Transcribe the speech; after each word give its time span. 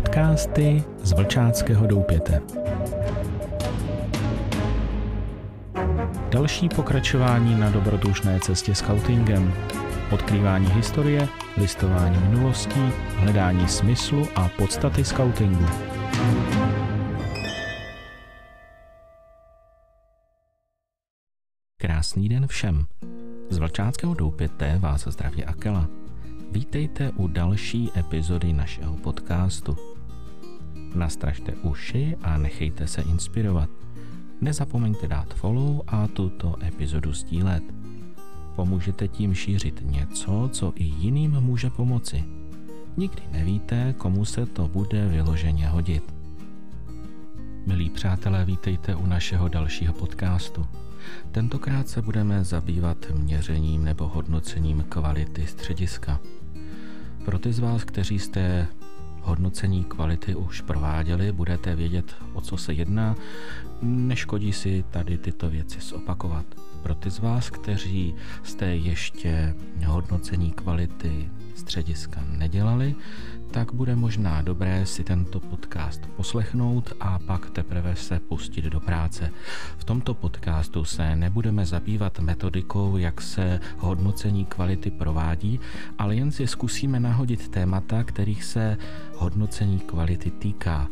Podcasty 0.00 0.84
z 1.02 1.12
Vlčáckého 1.12 1.86
doupěte. 1.86 2.42
Další 6.30 6.68
pokračování 6.68 7.60
na 7.60 7.70
dobrodružné 7.70 8.40
cestě 8.40 8.74
scoutingem. 8.74 9.54
Odkrývání 10.12 10.66
historie, 10.66 11.28
listování 11.56 12.18
minulostí, 12.18 12.80
hledání 13.16 13.68
smyslu 13.68 14.28
a 14.36 14.48
podstaty 14.48 15.04
scoutingu. 15.04 15.66
Krásný 21.80 22.28
den 22.28 22.46
všem. 22.46 22.84
Z 23.50 23.58
Vlčáckého 23.58 24.14
doupěte 24.14 24.78
vás 24.78 25.08
zdraví 25.08 25.44
Akela. 25.44 25.99
Vítejte 26.52 27.10
u 27.10 27.28
další 27.28 27.90
epizody 27.96 28.52
našeho 28.52 28.96
podcastu. 28.96 29.76
Nastražte 30.94 31.52
uši 31.54 32.16
a 32.22 32.38
nechejte 32.38 32.86
se 32.86 33.02
inspirovat. 33.02 33.70
Nezapomeňte 34.40 35.08
dát 35.08 35.34
follow 35.34 35.80
a 35.86 36.08
tuto 36.08 36.54
epizodu 36.66 37.12
sdílet. 37.12 37.62
Pomůžete 38.56 39.08
tím 39.08 39.34
šířit 39.34 39.82
něco, 39.84 40.48
co 40.52 40.72
i 40.76 40.84
jiným 40.84 41.30
může 41.30 41.70
pomoci. 41.70 42.24
Nikdy 42.96 43.22
nevíte, 43.32 43.94
komu 43.98 44.24
se 44.24 44.46
to 44.46 44.68
bude 44.68 45.08
vyloženě 45.08 45.68
hodit. 45.68 46.14
Milí 47.66 47.90
přátelé, 47.90 48.44
vítejte 48.44 48.94
u 48.94 49.06
našeho 49.06 49.48
dalšího 49.48 49.92
podcastu. 49.92 50.66
Tentokrát 51.32 51.88
se 51.88 52.02
budeme 52.02 52.44
zabývat 52.44 53.06
měřením 53.14 53.84
nebo 53.84 54.08
hodnocením 54.08 54.84
kvality 54.88 55.46
střediska. 55.46 56.20
Pro 57.24 57.38
ty 57.38 57.52
z 57.52 57.58
vás, 57.58 57.84
kteří 57.84 58.18
jste 58.18 58.66
hodnocení 59.22 59.84
kvality 59.84 60.34
už 60.34 60.60
prováděli, 60.60 61.32
budete 61.32 61.74
vědět, 61.74 62.14
o 62.32 62.40
co 62.40 62.56
se 62.56 62.72
jedná. 62.72 63.16
Neškodí 63.82 64.52
si 64.52 64.84
tady 64.90 65.18
tyto 65.18 65.50
věci 65.50 65.80
zopakovat. 65.80 66.46
Pro 66.82 66.94
ty 66.94 67.10
z 67.10 67.18
vás, 67.18 67.50
kteří 67.50 68.14
jste 68.42 68.66
ještě 68.66 69.54
hodnocení 69.86 70.50
kvality 70.50 71.30
střediska 71.54 72.24
nedělali, 72.28 72.94
tak 73.50 73.72
bude 73.74 73.96
možná 73.96 74.42
dobré 74.42 74.86
si 74.86 75.04
tento 75.04 75.40
podcast 75.40 76.06
poslechnout 76.06 76.92
a 77.00 77.18
pak 77.18 77.50
teprve 77.50 77.96
se 77.96 78.20
pustit 78.20 78.64
do 78.64 78.80
práce. 78.80 79.30
V 79.78 79.84
tomto 79.84 80.14
podcastu 80.14 80.84
se 80.84 81.16
nebudeme 81.16 81.66
zabývat 81.66 82.20
metodikou, 82.20 82.96
jak 82.96 83.20
se 83.20 83.60
hodnocení 83.78 84.44
kvality 84.44 84.90
provádí, 84.90 85.60
ale 85.98 86.16
jen 86.16 86.32
si 86.32 86.46
zkusíme 86.46 87.00
nahodit 87.00 87.48
témata, 87.48 88.04
kterých 88.04 88.44
se 88.44 88.76
hodnocení 89.14 89.78
kvality 89.78 90.30
týká. 90.30 90.88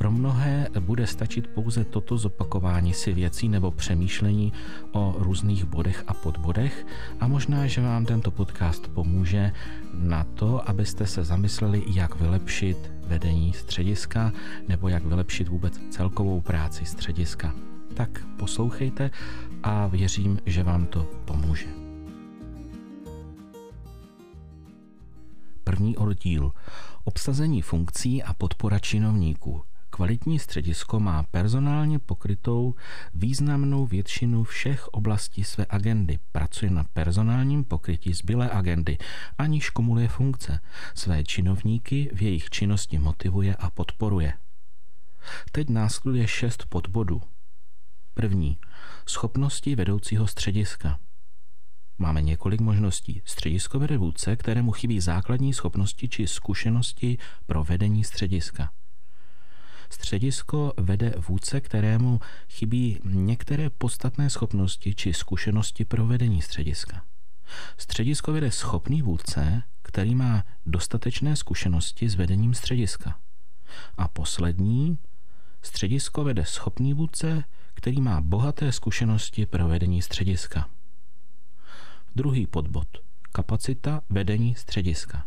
Pro 0.00 0.10
mnohé 0.10 0.68
bude 0.80 1.06
stačit 1.06 1.46
pouze 1.46 1.84
toto 1.84 2.18
zopakování 2.18 2.94
si 2.94 3.12
věcí 3.12 3.48
nebo 3.48 3.70
přemýšlení 3.70 4.52
o 4.92 5.14
různých 5.18 5.64
bodech 5.64 6.04
a 6.06 6.14
podbodech 6.14 6.86
a 7.20 7.28
možná, 7.28 7.66
že 7.66 7.80
vám 7.80 8.06
tento 8.06 8.30
podcast 8.30 8.88
pomůže 8.88 9.52
na 9.94 10.24
to, 10.24 10.68
abyste 10.68 11.06
se 11.06 11.24
zamysleli, 11.24 11.82
jak 11.86 12.20
vylepšit 12.20 12.92
vedení 13.06 13.52
střediska 13.52 14.32
nebo 14.68 14.88
jak 14.88 15.04
vylepšit 15.04 15.48
vůbec 15.48 15.80
celkovou 15.90 16.40
práci 16.40 16.84
střediska. 16.84 17.54
Tak 17.94 18.26
poslouchejte 18.38 19.10
a 19.62 19.86
věřím, 19.86 20.38
že 20.46 20.62
vám 20.62 20.86
to 20.86 21.08
pomůže. 21.24 21.68
První 25.64 25.96
oddíl. 25.96 26.52
Obsazení 27.04 27.62
funkcí 27.62 28.22
a 28.22 28.34
podpora 28.34 28.78
činovníků. 28.78 29.69
Kvalitní 30.00 30.38
středisko 30.38 31.00
má 31.00 31.22
personálně 31.22 31.98
pokrytou 31.98 32.74
významnou 33.14 33.86
většinu 33.86 34.44
všech 34.44 34.88
oblastí 34.88 35.44
své 35.44 35.66
agendy. 35.68 36.18
Pracuje 36.32 36.70
na 36.70 36.84
personálním 36.84 37.64
pokrytí 37.64 38.12
zbylé 38.12 38.50
agendy, 38.50 38.98
aniž 39.38 39.70
kumuluje 39.70 40.08
funkce. 40.08 40.60
Své 40.94 41.24
činovníky 41.24 42.10
v 42.14 42.22
jejich 42.22 42.50
činnosti 42.50 42.98
motivuje 42.98 43.56
a 43.56 43.70
podporuje. 43.70 44.32
Teď 45.52 45.68
následuje 45.68 46.28
šest 46.28 46.66
podbodů. 46.68 47.22
První. 48.14 48.58
Schopnosti 49.06 49.74
vedoucího 49.76 50.26
střediska. 50.26 50.98
Máme 51.98 52.22
několik 52.22 52.60
možností. 52.60 53.22
Středisko 53.24 53.78
vede 53.78 53.98
vůdce, 53.98 54.36
kterému 54.36 54.72
chybí 54.72 55.00
základní 55.00 55.54
schopnosti 55.54 56.08
či 56.08 56.26
zkušenosti 56.26 57.18
pro 57.46 57.64
vedení 57.64 58.04
střediska. 58.04 58.70
Středisko 59.90 60.72
vede 60.76 61.14
vůdce, 61.28 61.60
kterému 61.60 62.20
chybí 62.48 63.00
některé 63.04 63.70
podstatné 63.70 64.30
schopnosti 64.30 64.94
či 64.94 65.14
zkušenosti 65.14 65.84
pro 65.84 66.06
vedení 66.06 66.42
střediska. 66.42 67.02
Středisko 67.76 68.32
vede 68.32 68.50
schopný 68.50 69.02
vůdce, 69.02 69.62
který 69.82 70.14
má 70.14 70.44
dostatečné 70.66 71.36
zkušenosti 71.36 72.08
s 72.08 72.14
vedením 72.14 72.54
střediska. 72.54 73.18
A 73.96 74.08
poslední, 74.08 74.98
středisko 75.62 76.24
vede 76.24 76.44
schopný 76.44 76.94
vůdce, 76.94 77.44
který 77.74 78.00
má 78.00 78.20
bohaté 78.20 78.72
zkušenosti 78.72 79.46
pro 79.46 79.68
vedení 79.68 80.02
střediska. 80.02 80.68
Druhý 82.16 82.46
podbod. 82.46 82.88
Kapacita 83.32 84.00
vedení 84.08 84.54
střediska. 84.54 85.26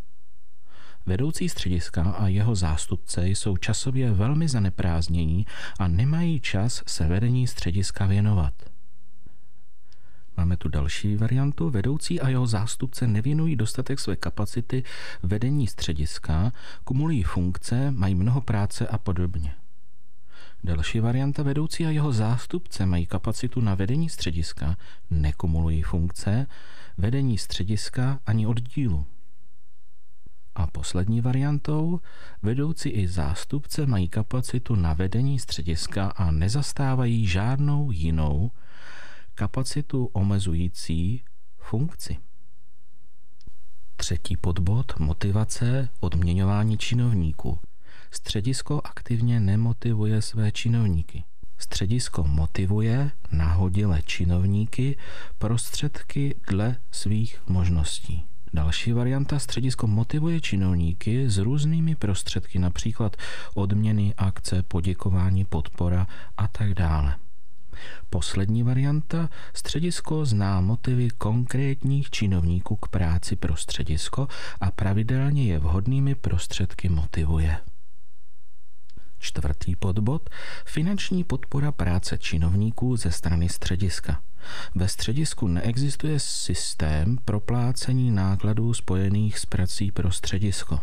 Vedoucí 1.05 1.49
střediska 1.49 2.03
a 2.03 2.27
jeho 2.27 2.55
zástupce 2.55 3.27
jsou 3.27 3.57
časově 3.57 4.13
velmi 4.13 4.47
zaneprázdnění 4.47 5.45
a 5.79 5.87
nemají 5.87 6.39
čas 6.39 6.83
se 6.87 7.07
vedení 7.07 7.47
střediska 7.47 8.05
věnovat. 8.05 8.53
Máme 10.37 10.57
tu 10.57 10.69
další 10.69 11.15
variantu. 11.15 11.69
Vedoucí 11.69 12.21
a 12.21 12.29
jeho 12.29 12.47
zástupce 12.47 13.07
nevěnují 13.07 13.55
dostatek 13.55 13.99
své 13.99 14.15
kapacity 14.15 14.83
vedení 15.23 15.67
střediska, 15.67 16.51
kumulují 16.83 17.23
funkce, 17.23 17.91
mají 17.91 18.15
mnoho 18.15 18.41
práce 18.41 18.87
a 18.87 18.97
podobně. 18.97 19.55
Další 20.63 20.99
varianta 20.99 21.43
vedoucí 21.43 21.85
a 21.85 21.89
jeho 21.89 22.13
zástupce 22.13 22.85
mají 22.85 23.05
kapacitu 23.05 23.61
na 23.61 23.75
vedení 23.75 24.09
střediska, 24.09 24.77
nekumulují 25.09 25.81
funkce, 25.81 26.47
vedení 26.97 27.37
střediska 27.37 28.19
ani 28.25 28.47
oddílu. 28.47 29.05
A 30.55 30.67
poslední 30.67 31.21
variantou, 31.21 31.99
vedoucí 32.41 32.89
i 32.89 33.07
zástupce 33.07 33.85
mají 33.85 34.09
kapacitu 34.09 34.75
na 34.75 34.93
vedení 34.93 35.39
střediska 35.39 36.07
a 36.07 36.31
nezastávají 36.31 37.27
žádnou 37.27 37.91
jinou 37.91 38.51
kapacitu 39.35 40.09
omezující 40.13 41.23
funkci. 41.57 42.17
Třetí 43.95 44.37
podbod 44.37 44.99
motivace 44.99 45.89
odměňování 45.99 46.77
činovníků. 46.77 47.59
Středisko 48.11 48.81
aktivně 48.83 49.39
nemotivuje 49.39 50.21
své 50.21 50.51
činovníky. 50.51 51.23
Středisko 51.57 52.23
motivuje 52.23 53.11
nahodile 53.31 54.01
činovníky 54.01 54.97
prostředky 55.37 56.35
dle 56.49 56.75
svých 56.91 57.41
možností. 57.47 58.32
Další 58.53 58.91
varianta 58.93 59.39
středisko 59.39 59.87
motivuje 59.87 60.41
činovníky 60.41 61.29
s 61.29 61.37
různými 61.37 61.95
prostředky, 61.95 62.59
například 62.59 63.17
odměny, 63.53 64.13
akce, 64.17 64.63
poděkování, 64.63 65.45
podpora 65.45 66.07
a 66.37 66.47
tak 66.47 66.73
dále. 66.73 67.15
Poslední 68.09 68.63
varianta 68.63 69.29
středisko 69.53 70.25
zná 70.25 70.61
motivy 70.61 71.09
konkrétních 71.09 72.09
činovníků 72.09 72.75
k 72.75 72.87
práci 72.87 73.35
pro 73.35 73.55
středisko 73.55 74.27
a 74.61 74.71
pravidelně 74.71 75.45
je 75.45 75.59
vhodnými 75.59 76.15
prostředky 76.15 76.89
motivuje. 76.89 77.57
Čtvrtý 79.19 79.75
podbod 79.75 80.29
finanční 80.65 81.23
podpora 81.23 81.71
práce 81.71 82.17
činovníků 82.17 82.97
ze 82.97 83.11
strany 83.11 83.49
střediska. 83.49 84.21
Ve 84.75 84.87
středisku 84.87 85.47
neexistuje 85.47 86.19
systém 86.19 87.17
proplácení 87.25 88.11
nákladů 88.11 88.73
spojených 88.73 89.39
s 89.39 89.45
prací 89.45 89.91
pro 89.91 90.11
středisko. 90.11 90.79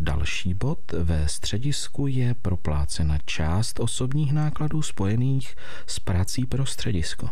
Další 0.00 0.54
bod 0.54 0.92
ve 0.92 1.28
středisku 1.28 2.06
je 2.06 2.34
proplácena 2.34 3.18
část 3.24 3.80
osobních 3.80 4.32
nákladů 4.32 4.82
spojených 4.82 5.56
s 5.86 6.00
prací 6.00 6.46
pro 6.46 6.66
středisko. 6.66 7.30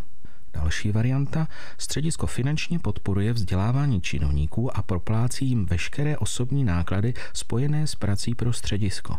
Další 0.53 0.93
varianta. 0.93 1.49
Středisko 1.79 2.27
finančně 2.27 2.79
podporuje 2.79 3.33
vzdělávání 3.33 4.01
činovníků 4.01 4.77
a 4.77 4.83
proplácí 4.83 5.47
jim 5.47 5.67
veškeré 5.67 6.19
osobní 6.19 6.65
náklady 6.65 7.15
spojené 7.33 7.87
s 7.87 7.95
prací 7.95 8.35
pro 8.35 8.53
středisko. 8.53 9.19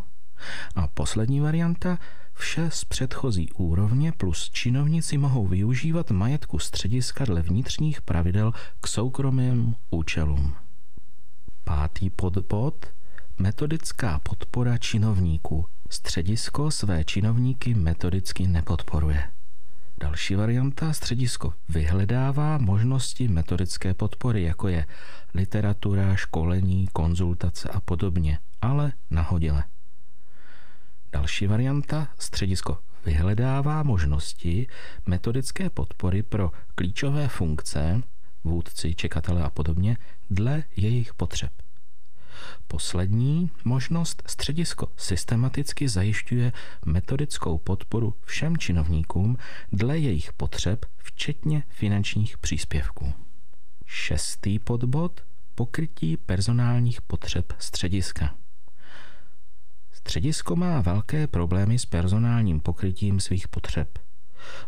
A 0.76 0.88
poslední 0.88 1.40
varianta, 1.40 1.98
vše 2.40 2.70
z 2.72 2.84
předchozí 2.84 3.52
úrovně 3.52 4.12
plus 4.12 4.50
činovníci 4.50 5.18
mohou 5.18 5.48
využívat 5.48 6.12
majetku 6.12 6.60
střediska 6.60 7.26
dle 7.26 7.42
vnitřních 7.42 8.02
pravidel 8.02 8.54
k 8.82 8.88
soukromým 8.88 9.76
účelům. 9.90 10.56
Pátý 11.64 12.10
podbod 12.10 12.86
Metodická 13.40 14.20
podpora 14.20 14.78
činovníků. 14.78 15.66
Středisko 15.90 16.72
své 16.72 17.04
činovníky 17.04 17.74
metodicky 17.74 18.48
nepodporuje. 18.48 19.32
Další 20.00 20.36
varianta 20.36 20.94
středisko 20.94 21.54
vyhledává 21.70 22.58
možnosti 22.58 23.28
metodické 23.28 23.94
podpory, 23.94 24.44
jako 24.44 24.68
je 24.68 24.86
literatura, 25.34 26.16
školení, 26.16 26.88
konzultace 26.94 27.70
a 27.70 27.80
podobně, 27.80 28.40
ale 28.62 28.94
nahodile. 29.10 29.64
Další 31.12 31.48
varianta 31.48 32.08
středisko 32.20 32.78
vyhledává 33.06 33.84
možnosti 33.84 34.68
metodické 35.06 35.70
podpory 35.70 36.24
pro 36.24 36.52
klíčové 36.76 37.28
funkce, 37.28 38.02
vůdci, 38.44 38.96
čekatele 38.96 39.44
a 39.44 39.50
podobně, 39.50 39.98
dle 40.30 40.64
jejich 40.76 41.14
potřeb. 41.14 41.52
Poslední 42.68 43.52
možnost 43.64 44.24
středisko 44.26 44.92
systematicky 44.98 45.90
zajišťuje 45.90 46.52
metodickou 46.86 47.58
podporu 47.58 48.14
všem 48.24 48.58
činovníkům 48.58 49.38
dle 49.72 49.98
jejich 49.98 50.34
potřeb, 50.34 50.86
včetně 50.98 51.64
finančních 51.70 52.38
příspěvků. 52.38 53.14
Šestý 53.86 54.60
podbod 54.60 55.22
pokrytí 55.56 56.18
personálních 56.18 57.02
potřeb 57.02 57.54
střediska. 57.60 58.36
Středisko 60.10 60.56
má 60.56 60.82
velké 60.82 61.28
problémy 61.28 61.80
s 61.80 61.86
personálním 61.86 62.60
pokrytím 62.60 63.20
svých 63.20 63.48
potřeb. 63.48 64.00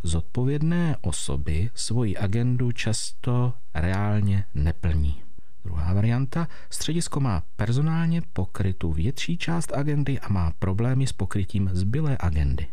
Zodpovědné 0.04 0.98
osoby 1.02 1.70
svoji 1.76 2.18
agendu 2.18 2.72
často 2.72 3.54
reálně 3.74 4.46
neplní. 4.54 5.22
Druhá 5.64 5.94
varianta, 5.94 6.48
středisko 6.70 7.20
má 7.20 7.44
personálně 7.56 8.22
pokrytu 8.34 8.92
větší 8.92 9.38
část 9.38 9.74
agendy 9.74 10.20
a 10.20 10.30
má 10.30 10.52
problémy 10.60 11.08
s 11.08 11.14
pokrytím 11.14 11.70
zbylé 11.74 12.18
agendy. 12.20 12.68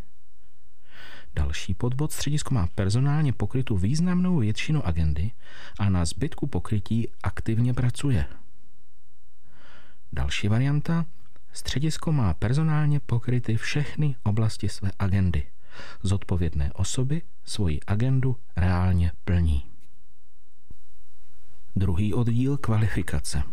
Další 1.35 1.73
podbod 1.73 2.11
středisko 2.11 2.53
má 2.53 2.67
personálně 2.75 3.33
pokrytu 3.33 3.77
významnou 3.77 4.37
většinu 4.37 4.87
agendy 4.87 5.31
a 5.79 5.89
na 5.89 6.05
zbytku 6.05 6.47
pokrytí 6.47 7.07
aktivně 7.23 7.73
pracuje. 7.73 8.25
Další 10.13 10.47
varianta, 10.47 11.05
středisko 11.51 12.11
má 12.11 12.33
personálně 12.33 12.99
pokryty 12.99 13.57
všechny 13.57 14.15
oblasti 14.23 14.69
své 14.69 14.91
agendy. 14.99 15.43
Zodpovědné 16.03 16.73
osoby 16.73 17.21
svoji 17.45 17.79
agendu 17.87 18.37
reálně 18.55 19.11
plní. 19.25 19.65
Druhý 21.75 22.13
oddíl 22.13 22.57
kvalifikace. 22.57 23.43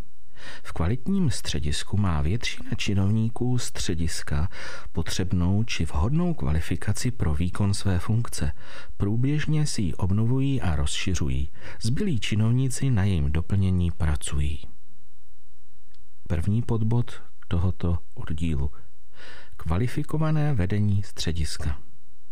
V 0.62 0.72
kvalitním 0.72 1.30
středisku 1.30 1.96
má 1.96 2.22
většina 2.22 2.70
činovníků 2.76 3.58
střediska 3.58 4.48
potřebnou 4.92 5.64
či 5.64 5.84
vhodnou 5.84 6.34
kvalifikaci 6.34 7.10
pro 7.10 7.34
výkon 7.34 7.74
své 7.74 7.98
funkce. 7.98 8.52
Průběžně 8.96 9.66
si 9.66 9.82
ji 9.82 9.94
obnovují 9.94 10.60
a 10.60 10.76
rozšiřují. 10.76 11.50
Zbylí 11.82 12.20
činovníci 12.20 12.90
na 12.90 13.04
jejím 13.04 13.32
doplnění 13.32 13.90
pracují. 13.90 14.60
První 16.28 16.62
podbod 16.62 17.22
tohoto 17.48 17.98
oddílu. 18.14 18.70
Kvalifikované 19.56 20.54
vedení 20.54 21.02
střediska. 21.02 21.78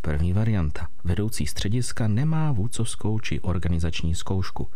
První 0.00 0.32
varianta. 0.32 0.88
Vedoucí 1.04 1.46
střediska 1.46 2.08
nemá 2.08 2.52
vůcovskou 2.52 3.18
či 3.18 3.40
organizační 3.40 4.14
zkoušku. 4.14 4.70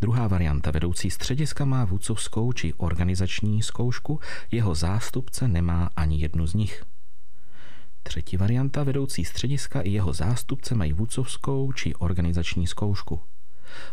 Druhá 0.00 0.28
varianta. 0.28 0.70
Vedoucí 0.70 1.10
střediska 1.10 1.64
má 1.64 1.84
vůcovskou 1.84 2.52
či 2.52 2.74
organizační 2.74 3.62
zkoušku, 3.62 4.20
jeho 4.50 4.74
zástupce 4.74 5.48
nemá 5.48 5.90
ani 5.96 6.20
jednu 6.20 6.46
z 6.46 6.54
nich. 6.54 6.84
Třetí 8.02 8.36
varianta. 8.36 8.84
Vedoucí 8.84 9.24
střediska 9.24 9.80
i 9.80 9.90
jeho 9.90 10.12
zástupce 10.12 10.74
mají 10.74 10.92
vůcovskou 10.92 11.72
či 11.72 11.94
organizační 11.94 12.66
zkoušku. 12.66 13.20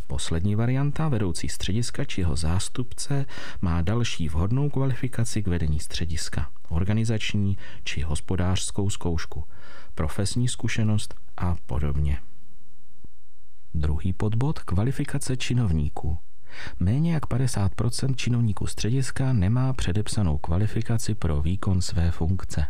Poslední 0.08 0.56
varianta, 0.56 1.10
vedoucí 1.10 1.50
střediska 1.50 2.06
či 2.06 2.22
jeho 2.22 2.36
zástupce, 2.36 3.26
má 3.62 3.82
další 3.82 4.30
vhodnou 4.30 4.70
kvalifikaci 4.70 5.44
k 5.44 5.48
vedení 5.48 5.80
střediska, 5.80 6.50
organizační 6.70 7.58
či 7.84 8.02
hospodářskou 8.02 8.90
zkoušku– 8.90 9.44
profesní 9.98 10.48
zkušenost 10.48 11.16
a 11.38 11.56
podobně. 11.66 12.20
Druhý 13.74 14.14
podbod 14.14 14.60
kvalifikace 14.60 15.38
činovníků. 15.38 16.18
Méně 16.80 17.14
jak 17.14 17.26
50% 17.26 18.16
činovníků 18.16 18.68
střediska 18.68 19.34
nemá 19.34 19.74
předepsanou 19.74 20.38
kvalifikaci 20.38 21.16
pro 21.16 21.42
výkon 21.42 21.82
své 21.82 22.12
funkce. 22.12 22.66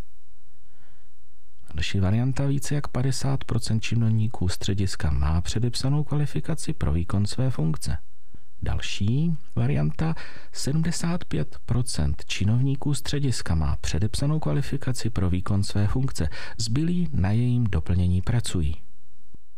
Další 1.73 1.99
varianta 1.99 2.45
více 2.45 2.75
jak 2.75 2.87
50% 2.87 3.79
činovníků 3.79 4.49
střediska 4.49 5.11
má 5.11 5.41
předepsanou 5.41 6.03
kvalifikaci 6.03 6.73
pro 6.73 6.93
výkon 6.93 7.25
své 7.25 7.49
funkce. 7.49 7.97
Další 8.61 9.37
varianta 9.55 10.15
75% 10.53 12.13
činovníků 12.25 12.93
střediska 12.93 13.55
má 13.55 13.77
předepsanou 13.81 14.39
kvalifikaci 14.39 15.09
pro 15.09 15.29
výkon 15.29 15.63
své 15.63 15.87
funkce, 15.87 16.29
zbylí 16.57 17.09
na 17.13 17.31
jejím 17.31 17.63
doplnění 17.63 18.21
pracují. 18.21 18.75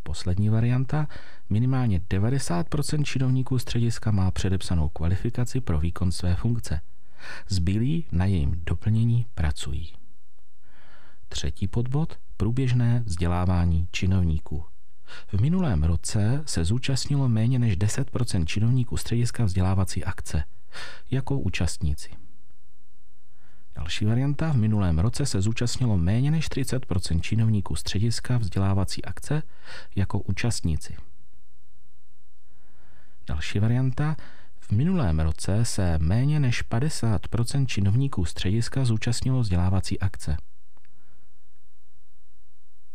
Poslední 0.04 0.50
varianta 0.50 1.08
minimálně 1.50 2.00
90% 2.00 3.04
činovníků 3.04 3.60
střediska 3.60 4.12
má 4.12 4.32
předepsanou 4.32 4.90
kvalifikaci 4.90 5.62
pro 5.62 5.80
výkon 5.80 6.12
své 6.12 6.36
funkce. 6.36 6.82
Zbylí 7.50 8.06
na 8.12 8.26
jejím 8.26 8.62
doplnění 8.66 9.26
pracují. 9.36 9.94
Třetí 11.30 11.68
podbod 11.68 12.20
průběžné 12.38 13.04
vzdělávání 13.06 13.88
činovníků. 13.92 14.66
V 15.28 15.42
minulém 15.42 15.84
roce 15.84 16.44
se 16.46 16.66
zúčastnilo 16.66 17.30
méně 17.30 17.60
než 17.60 17.78
10% 17.78 18.46
činovníků 18.46 18.98
střediska 18.98 19.46
vzdělávací 19.46 20.04
akce 20.04 20.44
jako 21.12 21.40
účastníci. 21.40 22.10
Další 23.76 24.06
varianta. 24.06 24.52
V 24.52 24.56
minulém 24.56 25.00
roce 25.00 25.26
se 25.26 25.42
zúčastnilo 25.42 25.98
méně 25.98 26.32
než 26.32 26.50
30% 26.50 27.22
činovníků 27.22 27.76
střediska 27.76 28.38
vzdělávací 28.38 29.06
akce 29.06 29.44
jako 29.96 30.20
účastníci. 30.20 30.96
Další 33.28 33.60
varianta. 33.60 34.16
V 34.60 34.72
minulém 34.72 35.20
roce 35.20 35.66
se 35.66 35.98
méně 35.98 36.40
než 36.40 36.70
50% 36.70 37.66
činovníků 37.66 38.26
střediska 38.26 38.86
zúčastnilo 38.86 39.40
vzdělávací 39.40 40.00
akce. 40.00 40.38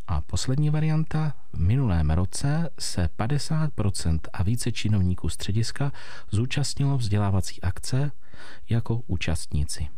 A 0.06 0.20
poslední 0.20 0.70
varianta, 0.70 1.34
v 1.52 1.60
minulém 1.60 2.10
roce 2.10 2.70
se 2.78 3.08
50% 3.18 4.18
a 4.32 4.42
více 4.42 4.72
činovníků 4.72 5.28
střediska 5.28 5.92
zúčastnilo 6.30 6.98
vzdělávací 6.98 7.60
akce 7.62 8.10
jako 8.68 9.02
účastníci. 9.06 9.88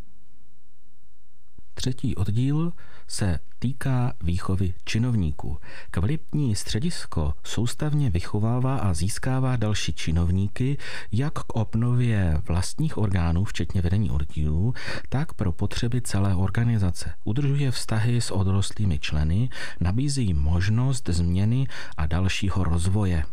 Třetí 1.76 2.16
oddíl 2.16 2.72
se 3.08 3.38
týká 3.58 4.12
výchovy 4.22 4.74
činovníků. 4.84 5.58
Kvalitní 5.90 6.56
středisko 6.56 7.34
soustavně 7.44 8.10
vychovává 8.10 8.76
a 8.76 8.94
získává 8.94 9.56
další 9.56 9.92
činovníky 9.92 10.78
jak 11.12 11.32
k 11.32 11.52
obnově 11.52 12.38
vlastních 12.48 12.98
orgánů, 12.98 13.44
včetně 13.44 13.82
vedení 13.82 14.10
oddílů, 14.10 14.74
tak 15.08 15.34
pro 15.34 15.52
potřeby 15.52 16.00
celé 16.00 16.34
organizace. 16.34 17.14
Udržuje 17.24 17.70
vztahy 17.70 18.20
s 18.20 18.30
odrostlými 18.30 18.98
členy, 18.98 19.48
nabízí 19.80 20.34
možnost 20.34 21.08
změny 21.08 21.66
a 21.96 22.06
dalšího 22.06 22.64
rozvoje. 22.64 23.24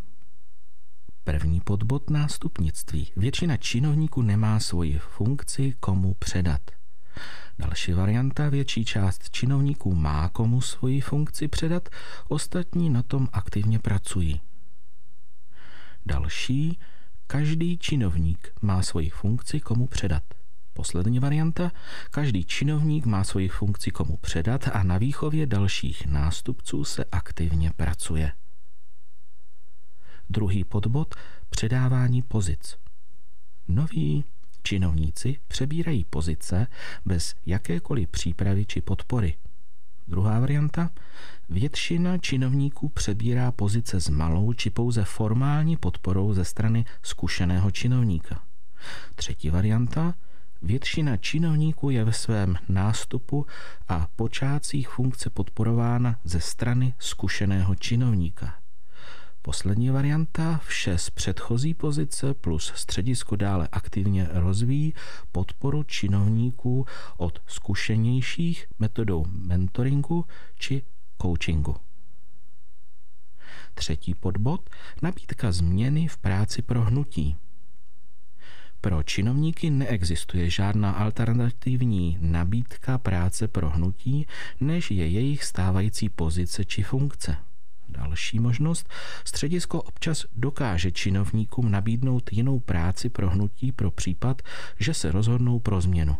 První 1.23 1.62
podbod 1.62 2.09
nástupnictví. 2.09 3.12
Většina 3.15 3.57
činovníků 3.57 4.21
nemá 4.21 4.59
svoji 4.59 5.00
funkci 5.00 5.73
komu 5.79 6.13
předat. 6.13 6.62
Další 7.60 7.93
varianta, 7.93 8.50
větší 8.50 8.86
část 8.86 9.29
činovníků 9.29 9.95
má 9.95 10.29
komu 10.29 10.62
svoji 10.62 11.01
funkci 11.01 11.48
předat, 11.48 11.89
ostatní 12.27 12.89
na 12.89 13.03
tom 13.03 13.27
aktivně 13.33 13.79
pracují. 13.79 14.41
Další, 16.05 16.79
každý 17.27 17.77
činovník 17.77 18.53
má 18.62 18.83
svoji 18.83 19.10
funkci 19.10 19.60
komu 19.60 19.88
předat. 19.88 20.24
Poslední 20.74 21.19
varianta, 21.19 21.72
každý 22.12 22.45
činovník 22.45 23.05
má 23.05 23.24
svoji 23.24 23.50
funkci 23.50 23.91
komu 23.91 24.17
předat 24.17 24.67
a 24.74 24.83
na 24.83 24.98
výchově 24.98 25.45
dalších 25.45 26.05
nástupců 26.05 26.83
se 26.83 27.05
aktivně 27.12 27.72
pracuje. 27.75 28.31
Druhý 30.29 30.63
podbod, 30.63 31.15
předávání 31.50 32.22
pozic. 32.22 32.77
Nový 33.67 34.25
Činovníci 34.63 35.38
přebírají 35.48 36.05
pozice 36.05 36.67
bez 37.05 37.36
jakékoliv 37.46 38.10
přípravy 38.10 38.65
či 38.65 38.82
podpory. 38.82 39.36
Druhá 40.08 40.39
varianta. 40.39 40.89
Většina 41.50 42.17
činovníků 42.17 42.89
přebírá 42.89 43.51
pozice 43.51 44.01
s 44.01 44.10
malou 44.10 44.53
či 44.53 44.70
pouze 44.70 45.03
formální 45.03 45.77
podporou 45.77 46.34
ze 46.34 46.46
strany 46.46 46.86
zkušeného 47.01 47.72
činovníka. 47.72 48.43
Třetí 49.15 49.50
varianta. 49.50 50.13
Většina 50.62 51.17
činovníků 51.17 51.89
je 51.89 52.03
ve 52.03 52.13
svém 52.13 52.58
nástupu 52.70 53.46
a 53.88 54.08
počátcích 54.15 54.89
funkce 54.89 55.29
podporována 55.29 56.20
ze 56.24 56.39
strany 56.39 56.93
zkušeného 57.00 57.75
činovníka. 57.75 58.62
Poslední 59.45 59.89
varianta 59.89 60.62
vše 60.63 60.97
z 60.97 61.09
předchozí 61.09 61.73
pozice 61.73 62.33
plus 62.33 62.71
středisko 62.75 63.35
dále 63.35 63.67
aktivně 63.71 64.27
rozvíjí 64.31 64.93
podporu 65.31 65.83
činovníků 65.83 66.85
od 67.17 67.41
zkušenějších 67.47 68.67
metodou 68.79 69.25
mentoringu 69.29 70.25
či 70.55 70.83
coachingu. 71.21 71.75
Třetí 73.73 74.15
podbod 74.15 74.69
nabídka 75.01 75.51
změny 75.51 76.07
v 76.07 76.17
práci 76.17 76.62
pro 76.62 76.81
hnutí. 76.81 77.35
Pro 78.81 79.03
činovníky 79.03 79.69
neexistuje 79.69 80.50
žádná 80.50 80.91
alternativní 80.91 82.17
nabídka 82.21 82.97
práce 82.97 83.47
pro 83.47 83.69
hnutí, 83.69 84.27
než 84.59 84.91
je 84.91 85.07
jejich 85.07 85.43
stávající 85.43 86.09
pozice 86.09 86.65
či 86.65 86.83
funkce. 86.83 87.38
Další 87.97 88.39
možnost. 88.39 88.89
Středisko 89.25 89.81
občas 89.81 90.25
dokáže 90.35 90.91
činovníkům 90.91 91.71
nabídnout 91.71 92.33
jinou 92.33 92.59
práci 92.59 93.09
pro 93.09 93.29
hnutí 93.29 93.71
pro 93.71 93.91
případ, 93.91 94.41
že 94.79 94.93
se 94.93 95.12
rozhodnou 95.12 95.59
pro 95.59 95.81
změnu. 95.81 96.17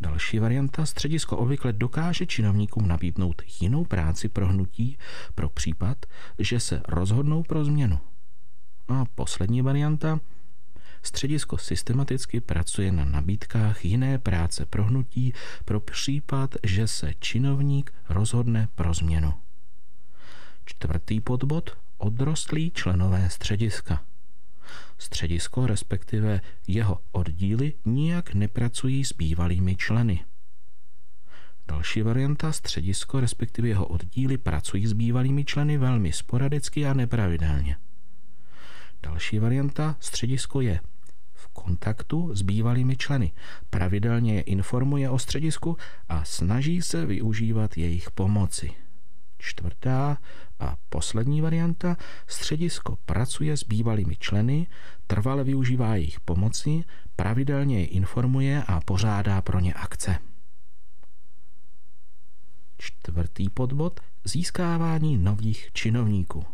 Další 0.00 0.38
varianta. 0.38 0.86
Středisko 0.86 1.36
obvykle 1.36 1.72
dokáže 1.72 2.26
činovníkům 2.26 2.88
nabídnout 2.88 3.42
jinou 3.60 3.84
práci 3.84 4.28
pro 4.28 4.48
hnutí 4.48 4.98
pro 5.34 5.48
případ, 5.48 6.06
že 6.38 6.60
se 6.60 6.82
rozhodnou 6.88 7.42
pro 7.42 7.64
změnu. 7.64 7.98
A 8.88 9.04
poslední 9.14 9.62
varianta. 9.62 10.20
Středisko 11.02 11.58
systematicky 11.58 12.40
pracuje 12.40 12.92
na 12.92 13.04
nabídkách 13.04 13.84
jiné 13.84 14.18
práce 14.18 14.66
pro 14.66 14.84
hnutí 14.84 15.32
pro 15.64 15.80
případ, 15.80 16.54
že 16.64 16.86
se 16.86 17.12
činovník 17.20 17.92
rozhodne 18.08 18.68
pro 18.74 18.94
změnu. 18.94 19.34
Čtvrtý 20.68 21.20
podbod 21.20 21.78
odrostlí 21.98 22.70
členové 22.70 23.30
střediska. 23.30 24.04
Středisko, 24.98 25.66
respektive 25.66 26.40
jeho 26.66 26.98
oddíly, 27.12 27.74
nijak 27.84 28.34
nepracují 28.34 29.04
s 29.04 29.12
bývalými 29.12 29.76
členy. 29.76 30.24
Další 31.68 32.02
varianta 32.02 32.52
středisko, 32.52 33.20
respektive 33.20 33.68
jeho 33.68 33.86
oddíly, 33.86 34.38
pracují 34.38 34.86
s 34.86 34.92
bývalými 34.92 35.44
členy 35.44 35.78
velmi 35.78 36.12
sporadicky 36.12 36.86
a 36.86 36.94
nepravidelně. 36.94 37.76
Další 39.02 39.38
varianta 39.38 39.96
středisko 40.00 40.60
je 40.60 40.80
v 41.34 41.48
kontaktu 41.48 42.34
s 42.34 42.42
bývalými 42.42 42.96
členy. 42.96 43.32
Pravidelně 43.70 44.34
je 44.34 44.40
informuje 44.40 45.10
o 45.10 45.18
středisku 45.18 45.76
a 46.08 46.24
snaží 46.24 46.82
se 46.82 47.06
využívat 47.06 47.76
jejich 47.76 48.10
pomoci. 48.10 48.74
Čtvrtá 49.38 50.18
a 50.60 50.76
poslední 50.88 51.40
varianta, 51.40 51.96
středisko 52.26 52.98
pracuje 53.06 53.56
s 53.56 53.64
bývalými 53.64 54.16
členy, 54.16 54.66
trvale 55.06 55.44
využívá 55.44 55.96
jejich 55.96 56.20
pomoci, 56.20 56.84
pravidelně 57.16 57.80
je 57.80 57.86
informuje 57.86 58.62
a 58.66 58.80
pořádá 58.80 59.42
pro 59.42 59.60
ně 59.60 59.74
akce. 59.74 60.18
Čtvrtý 62.78 63.50
podbod 63.50 64.00
získávání 64.24 65.16
nových 65.16 65.70
činovníků. 65.72 66.44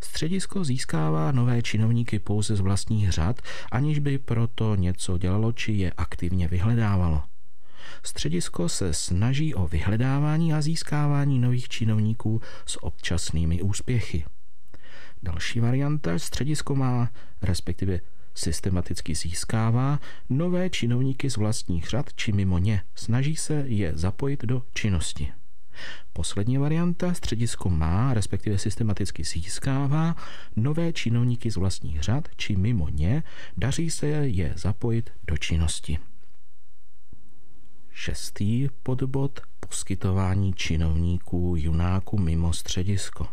Středisko 0.00 0.64
získává 0.64 1.32
nové 1.32 1.62
činovníky 1.62 2.18
pouze 2.18 2.56
z 2.56 2.60
vlastních 2.60 3.12
řad, 3.12 3.40
aniž 3.72 3.98
by 3.98 4.18
proto 4.18 4.74
něco 4.74 5.18
dělalo 5.18 5.52
či 5.52 5.72
je 5.72 5.92
aktivně 5.92 6.48
vyhledávalo. 6.48 7.22
Středisko 8.02 8.68
se 8.68 8.94
snaží 8.94 9.54
o 9.54 9.66
vyhledávání 9.66 10.52
a 10.52 10.62
získávání 10.62 11.38
nových 11.38 11.68
činovníků 11.68 12.40
s 12.66 12.84
občasnými 12.84 13.62
úspěchy. 13.62 14.24
Další 15.22 15.60
varianta 15.60 16.18
středisko 16.18 16.74
má, 16.74 17.10
respektive 17.42 18.00
systematicky 18.34 19.14
získává 19.14 20.00
nové 20.28 20.70
činovníky 20.70 21.30
z 21.30 21.36
vlastních 21.36 21.88
řad 21.88 22.06
či 22.14 22.32
mimo 22.32 22.58
ně. 22.58 22.82
Snaží 22.94 23.36
se 23.36 23.64
je 23.66 23.92
zapojit 23.94 24.44
do 24.44 24.62
činnosti. 24.74 25.32
Poslední 26.12 26.58
varianta 26.58 27.14
středisko 27.14 27.70
má, 27.70 28.14
respektive 28.14 28.58
systematicky 28.58 29.24
získává 29.24 30.16
nové 30.56 30.92
činovníky 30.92 31.50
z 31.50 31.56
vlastních 31.56 32.02
řad 32.02 32.28
či 32.36 32.56
mimo 32.56 32.88
ně, 32.88 33.22
daří 33.56 33.90
se 33.90 34.06
je 34.06 34.52
zapojit 34.56 35.10
do 35.26 35.36
činnosti. 35.36 35.98
Šestý 37.94 38.68
podbod 38.82 39.40
poskytování 39.60 40.52
činovníků 40.52 41.54
junáku 41.58 42.18
mimo 42.18 42.52
středisko. 42.52 43.28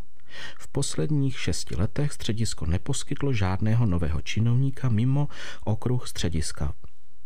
V 0.59 0.67
posledních 0.67 1.39
šesti 1.39 1.75
letech 1.75 2.13
středisko 2.13 2.65
neposkytlo 2.65 3.33
žádného 3.33 3.85
nového 3.85 4.21
činovníka 4.21 4.89
mimo 4.89 5.27
okruh 5.65 6.07
střediska. 6.07 6.73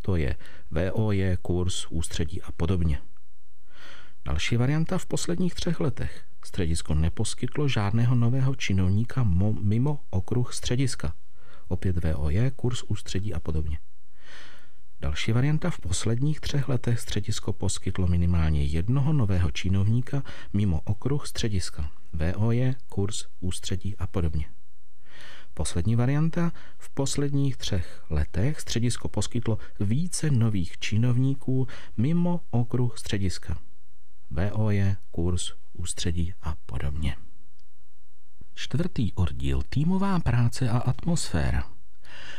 To 0.01 0.15
je 0.15 0.35
VOJ, 0.71 1.37
kurz, 1.41 1.87
ústředí 1.89 2.41
a 2.41 2.51
podobně. 2.51 3.01
Další 4.25 4.57
varianta 4.57 4.97
v 4.97 5.05
posledních 5.05 5.55
třech 5.55 5.79
letech. 5.79 6.25
Středisko 6.45 6.95
neposkytlo 6.95 7.67
žádného 7.67 8.15
nového 8.15 8.55
činovníka 8.55 9.23
mimo 9.61 9.99
okruh 10.09 10.53
střediska. 10.53 11.13
Opět 11.67 12.03
VOJ, 12.03 12.51
kurz, 12.55 12.83
ústředí 12.83 13.33
a 13.33 13.39
podobně. 13.39 13.77
Další 15.03 15.31
varianta 15.31 15.69
v 15.69 15.79
posledních 15.79 16.39
třech 16.39 16.69
letech 16.69 16.99
středisko 16.99 17.53
poskytlo 17.53 18.07
minimálně 18.07 18.63
jednoho 18.63 19.13
nového 19.13 19.51
činovníka 19.51 20.23
mimo 20.53 20.81
okruh 20.85 21.27
střediska. 21.27 21.91
VOJ, 22.13 22.73
kurz, 22.89 23.25
ústředí 23.39 23.97
a 23.97 24.07
podobně. 24.07 24.45
Poslední 25.53 25.95
varianta. 25.95 26.51
V 26.77 26.89
posledních 26.89 27.57
třech 27.57 28.03
letech 28.09 28.59
středisko 28.61 29.07
poskytlo 29.07 29.57
více 29.79 30.31
nových 30.31 30.77
činovníků 30.79 31.67
mimo 31.97 32.41
okruh 32.51 32.97
střediska. 32.97 33.59
VOJ, 34.31 34.95
kurz, 35.11 35.53
ústředí 35.73 36.33
a 36.41 36.55
podobně. 36.65 37.15
Čtvrtý 38.53 39.13
oddíl 39.13 39.61
Týmová 39.69 40.19
práce 40.19 40.69
a 40.69 40.77
atmosféra. 40.77 41.72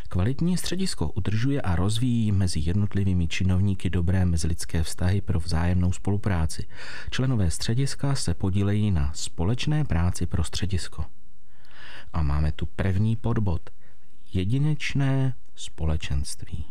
Kvalitní 0.09 0.57
středisko 0.57 1.11
udržuje 1.11 1.63
a 1.63 1.77
rozvíjí 1.77 2.33
mezi 2.33 2.61
jednotlivými 2.61 3.29
činovníky 3.29 3.91
dobré 3.91 4.25
mezilidské 4.25 4.83
vztahy 4.83 5.21
pro 5.21 5.41
vzájemnou 5.41 5.93
spolupráci. 5.93 6.67
Členové 7.11 7.51
střediska 7.51 8.15
se 8.15 8.35
podílejí 8.35 8.91
na 8.91 9.13
společné 9.15 9.85
práci 9.85 10.27
pro 10.27 10.45
středisko. 10.45 11.05
A 12.13 12.23
máme 12.23 12.53
tu 12.53 12.67
první 12.67 13.17
podbod. 13.17 13.71
Jedinečné 14.33 15.35
společenství. 15.55 16.65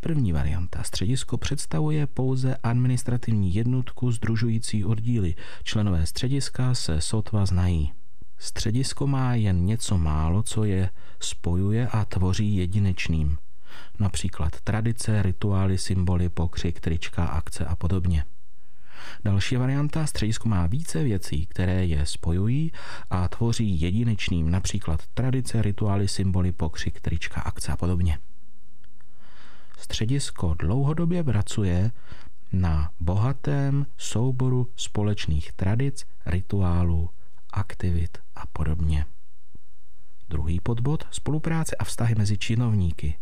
První 0.00 0.32
varianta. 0.32 0.82
Středisko 0.82 1.38
představuje 1.38 2.06
pouze 2.06 2.56
administrativní 2.62 3.54
jednotku 3.54 4.12
združující 4.12 4.84
oddíly. 4.84 5.34
Členové 5.62 6.06
střediska 6.06 6.74
se 6.74 7.00
sotva 7.00 7.46
znají. 7.46 7.92
Středisko 8.38 9.06
má 9.06 9.34
jen 9.34 9.66
něco 9.66 9.98
málo, 9.98 10.42
co 10.42 10.64
je 10.64 10.90
spojuje 11.20 11.88
a 11.88 12.04
tvoří 12.04 12.56
jedinečným. 12.56 13.38
Například 13.98 14.60
tradice, 14.60 15.22
rituály, 15.22 15.78
symboly, 15.78 16.28
pokřik, 16.28 16.80
trička, 16.80 17.26
akce 17.26 17.64
a 17.64 17.76
podobně. 17.76 18.24
Další 19.24 19.56
varianta 19.56 20.06
středisko 20.06 20.48
má 20.48 20.66
více 20.66 21.04
věcí, 21.04 21.46
které 21.46 21.86
je 21.86 22.06
spojují 22.06 22.72
a 23.10 23.28
tvoří 23.28 23.80
jedinečným, 23.80 24.50
například 24.50 25.06
tradice, 25.14 25.62
rituály, 25.62 26.08
symboly, 26.08 26.52
pokřik, 26.52 27.00
trička, 27.00 27.40
akce 27.40 27.72
a 27.72 27.76
podobně. 27.76 28.18
Středisko 29.78 30.54
dlouhodobě 30.58 31.24
pracuje 31.24 31.90
na 32.52 32.90
bohatém 33.00 33.86
souboru 33.96 34.68
společných 34.76 35.52
tradic, 35.52 36.04
rituálů, 36.26 37.10
aktivit 37.56 38.18
a 38.36 38.46
podobně. 38.46 39.06
Druhý 40.28 40.60
podbod 40.60 41.06
spolupráce 41.10 41.76
a 41.76 41.84
vztahy 41.84 42.14
mezi 42.14 42.38
činovníky. 42.38 43.18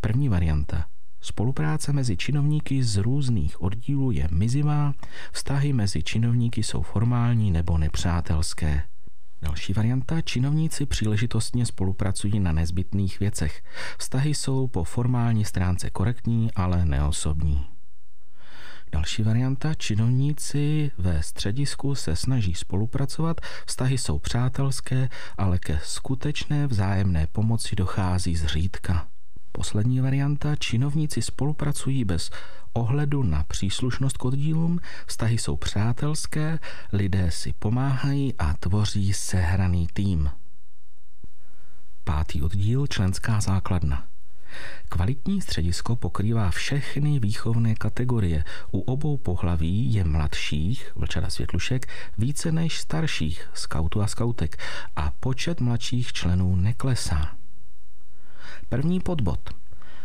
První 0.00 0.28
varianta. 0.28 0.86
Spolupráce 1.20 1.92
mezi 1.92 2.16
činovníky 2.16 2.82
z 2.82 2.96
různých 2.96 3.62
oddílů 3.62 4.10
je 4.10 4.28
mizivá, 4.30 4.92
vztahy 5.32 5.72
mezi 5.72 6.02
činovníky 6.02 6.62
jsou 6.62 6.82
formální 6.82 7.50
nebo 7.50 7.78
nepřátelské. 7.78 8.82
Další 9.42 9.72
varianta. 9.72 10.20
Činovníci 10.20 10.86
příležitostně 10.86 11.66
spolupracují 11.66 12.40
na 12.40 12.52
nezbytných 12.52 13.20
věcech. 13.20 13.62
Vztahy 13.98 14.34
jsou 14.34 14.68
po 14.68 14.84
formální 14.84 15.44
stránce 15.44 15.90
korektní, 15.90 16.52
ale 16.52 16.84
neosobní. 16.84 17.73
Další 18.94 19.22
varianta, 19.22 19.74
činovníci 19.74 20.90
ve 20.98 21.22
středisku 21.22 21.94
se 21.94 22.16
snaží 22.16 22.54
spolupracovat, 22.54 23.40
vztahy 23.66 23.98
jsou 23.98 24.18
přátelské, 24.18 25.08
ale 25.38 25.58
ke 25.58 25.78
skutečné 25.82 26.66
vzájemné 26.66 27.26
pomoci 27.26 27.76
dochází 27.76 28.36
zřídka. 28.36 29.06
Poslední 29.52 30.00
varianta, 30.00 30.56
činovníci 30.56 31.22
spolupracují 31.22 32.04
bez 32.04 32.30
ohledu 32.72 33.22
na 33.22 33.42
příslušnost 33.42 34.16
k 34.16 34.24
oddílům, 34.24 34.80
vztahy 35.06 35.38
jsou 35.38 35.56
přátelské, 35.56 36.58
lidé 36.92 37.30
si 37.30 37.52
pomáhají 37.52 38.34
a 38.38 38.54
tvoří 38.54 39.12
sehraný 39.12 39.88
tým. 39.92 40.30
Pátý 42.04 42.42
oddíl, 42.42 42.86
členská 42.86 43.40
základna. 43.40 44.13
Kvalitní 44.88 45.40
středisko 45.40 45.96
pokrývá 45.96 46.50
všechny 46.50 47.18
výchovné 47.18 47.74
kategorie. 47.74 48.44
U 48.70 48.80
obou 48.80 49.16
pohlaví 49.16 49.94
je 49.94 50.04
mladších, 50.04 50.92
vlčada 50.96 51.30
světlušek, 51.30 51.86
více 52.18 52.52
než 52.52 52.80
starších, 52.80 53.50
skautů 53.54 54.02
a 54.02 54.06
skautek, 54.06 54.56
a 54.96 55.12
počet 55.20 55.60
mladších 55.60 56.12
členů 56.12 56.56
neklesá. 56.56 57.36
První 58.68 59.00
podbod. 59.00 59.40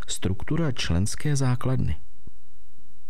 Struktura 0.07 0.71
členské 0.71 1.35
základny. 1.35 1.95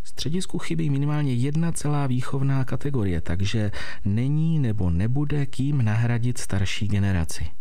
Středisku 0.03 0.57
chybí 0.59 0.89
minimálně 0.89 1.33
jedna 1.33 1.71
celá 1.71 2.07
výchovná 2.07 2.65
kategorie, 2.65 3.21
takže 3.21 3.71
není 4.05 4.59
nebo 4.59 4.89
nebude 4.89 5.45
kým 5.45 5.85
nahradit 5.85 6.37
starší 6.37 6.87
generaci. 6.87 7.58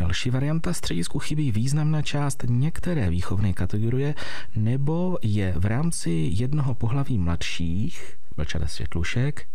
Další 0.00 0.30
varianta 0.30 0.72
středisku 0.72 1.18
chybí 1.18 1.52
významná 1.52 2.02
část 2.02 2.44
některé 2.48 3.10
výchovné 3.10 3.52
kategorie 3.52 4.14
nebo 4.56 5.18
je 5.22 5.54
v 5.56 5.66
rámci 5.66 6.10
jednoho 6.32 6.74
pohlaví 6.74 7.18
mladších, 7.18 8.16
vlčada 8.36 8.66
světlušek, 8.66 9.48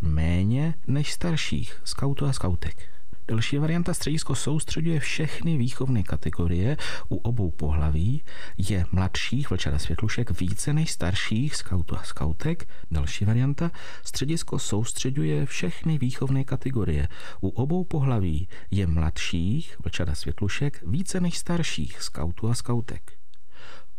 méně 0.00 0.74
než 0.86 1.12
starších, 1.12 1.80
skautů 1.84 2.26
a 2.26 2.32
skautek. 2.32 2.91
Další 3.28 3.58
varianta 3.58 3.94
středisko 3.94 4.34
soustředuje 4.34 5.00
všechny 5.00 5.56
výchovné 5.56 6.02
kategorie 6.02 6.76
u 7.08 7.16
obou 7.16 7.50
pohlaví, 7.50 8.22
je 8.58 8.84
mladších 8.92 9.50
vlčada 9.50 9.78
světlušek 9.78 10.40
více 10.40 10.72
než 10.72 10.92
starších 10.92 11.56
skautů 11.56 11.96
a 11.96 12.02
skautek. 12.02 12.68
Další 12.90 13.24
varianta 13.24 13.70
středisko 14.04 14.58
soustředuje 14.58 15.46
všechny 15.46 15.98
výchovné 15.98 16.44
kategorie 16.44 17.08
u 17.40 17.48
obou 17.48 17.84
pohlaví, 17.84 18.48
je 18.70 18.86
mladších 18.86 19.76
vlčada 19.84 20.14
světlušek 20.14 20.82
více 20.86 21.20
než 21.20 21.38
starších 21.38 22.02
skautů 22.02 22.48
a 22.48 22.54
skautek. 22.54 23.21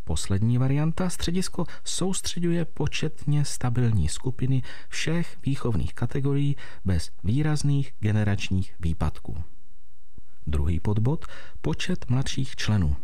Poslední 0.03 0.57
varianta 0.57 1.09
středisko 1.09 1.65
soustředuje 1.83 2.65
početně 2.65 3.45
stabilní 3.45 4.09
skupiny 4.09 4.61
všech 4.89 5.37
výchovných 5.45 5.93
kategorií 5.93 6.55
bez 6.85 7.11
výrazných 7.23 7.93
generačních 7.99 8.75
výpadků. 8.79 9.43
Druhý 10.47 10.79
podbod 10.79 11.25
počet 11.61 12.09
mladších 12.09 12.55
členů. 12.55 12.95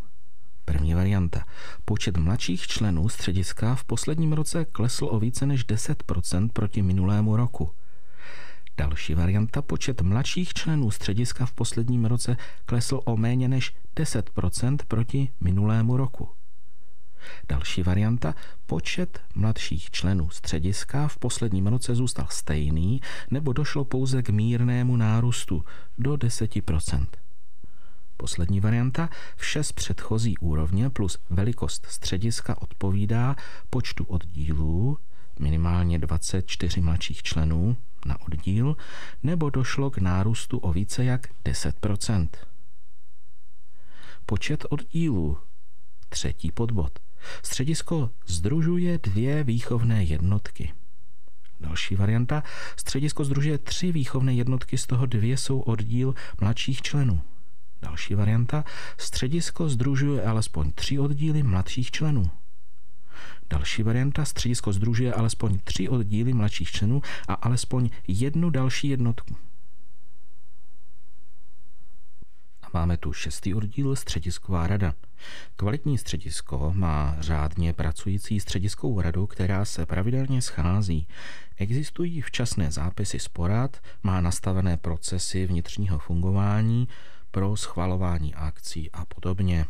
První 0.66 0.94
varianta. 0.94 1.46
Počet 1.86 2.18
mladších 2.18 2.68
členů 2.68 3.10
střediska 3.10 3.76
v 3.76 3.84
posledním 3.84 4.34
roce 4.34 4.66
klesl 4.66 5.06
o 5.12 5.20
více 5.20 5.46
než 5.46 5.66
10% 5.66 6.50
proti 6.54 6.82
minulému 6.82 7.36
roku. 7.36 7.72
Další 8.78 9.14
varianta. 9.14 9.62
Počet 9.62 10.02
mladších 10.02 10.54
členů 10.54 10.92
střediska 10.92 11.46
v 11.46 11.54
posledním 11.54 12.06
roce 12.06 12.38
klesl 12.66 13.02
o 13.06 13.18
méně 13.18 13.48
než 13.48 13.76
10% 13.96 14.78
proti 14.88 15.32
minulému 15.42 15.98
roku. 15.98 16.39
Další 17.50 17.84
varianta, 17.84 18.36
počet 18.66 19.22
mladších 19.36 19.92
členů 19.92 20.30
střediska 20.30 21.08
v 21.08 21.18
posledním 21.18 21.68
roce 21.68 21.96
zůstal 21.96 22.28
stejný 22.30 23.02
nebo 23.32 23.54
došlo 23.54 23.86
pouze 23.86 24.24
k 24.24 24.30
mírnému 24.30 24.98
nárůstu 24.98 25.64
do 25.98 26.14
10%. 26.14 27.08
Poslední 28.18 28.60
varianta, 28.60 29.10
vše 29.36 29.64
z 29.64 29.72
předchozí 29.72 30.38
úrovně 30.38 30.90
plus 30.90 31.18
velikost 31.30 31.86
střediska 31.90 32.62
odpovídá 32.62 33.36
počtu 33.70 34.04
oddílů, 34.04 34.98
minimálně 35.40 36.00
24 36.00 36.82
mladších 36.82 37.24
členů 37.24 37.78
na 38.06 38.22
oddíl, 38.22 38.78
nebo 39.24 39.50
došlo 39.50 39.90
k 39.90 39.98
nárůstu 39.98 40.58
o 40.58 40.74
více 40.74 41.04
jak 41.04 41.28
10%. 41.46 42.30
Počet 44.26 44.66
oddílů, 44.70 45.38
třetí 46.10 46.52
podbod. 46.52 47.00
Středisko 47.44 48.10
združuje 48.26 49.00
dvě 49.04 49.44
výchovné 49.44 50.04
jednotky. 50.04 50.74
Další 51.60 51.96
varianta. 51.96 52.44
Středisko 52.76 53.24
združuje 53.24 53.58
tři 53.58 53.92
výchovné 53.92 54.34
jednotky, 54.34 54.78
z 54.78 54.88
toho 54.88 55.06
dvě 55.06 55.38
jsou 55.38 55.60
oddíl 55.60 56.16
mladších 56.42 56.82
členů. 56.82 57.22
Další 57.82 58.16
varianta. 58.16 58.64
Středisko 58.98 59.70
združuje 59.70 60.24
alespoň 60.24 60.72
tři 60.72 61.00
oddíly 61.00 61.44
mladších 61.44 61.92
členů. 61.92 62.32
Další 63.50 63.84
varianta. 63.84 64.26
Středisko 64.26 64.74
združuje 64.74 65.14
alespoň 65.14 65.60
tři 65.64 65.90
oddíly 65.90 66.34
mladších 66.34 66.72
členů 66.72 67.02
a 67.28 67.34
alespoň 67.34 67.90
jednu 68.08 68.50
další 68.50 68.88
jednotku. 68.88 69.36
Máme 72.74 72.98
tu 72.98 73.14
šestý 73.14 73.54
oddíl 73.54 73.96
Středisková 73.96 74.68
rada. 74.68 74.94
Kvalitní 75.56 75.98
středisko 75.98 76.72
má 76.76 77.16
řádně 77.20 77.74
pracující 77.74 78.40
střediskovou 78.40 79.02
radu, 79.02 79.28
která 79.28 79.66
se 79.66 79.86
pravidelně 79.86 80.42
schází. 80.42 81.08
Existují 81.58 82.22
včasné 82.22 82.72
zápisy 82.72 83.20
z 83.20 83.28
porad, 83.28 83.78
má 84.04 84.22
nastavené 84.22 84.78
procesy 84.78 85.46
vnitřního 85.46 86.00
fungování 86.00 86.88
pro 87.32 87.58
schvalování 87.58 88.36
akcí 88.36 88.92
a 88.92 89.06
podobně. 89.06 89.66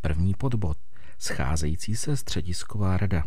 První 0.00 0.34
podbod. 0.34 0.76
Scházející 1.18 1.96
se 1.96 2.16
středisková 2.16 2.96
rada. 2.96 3.24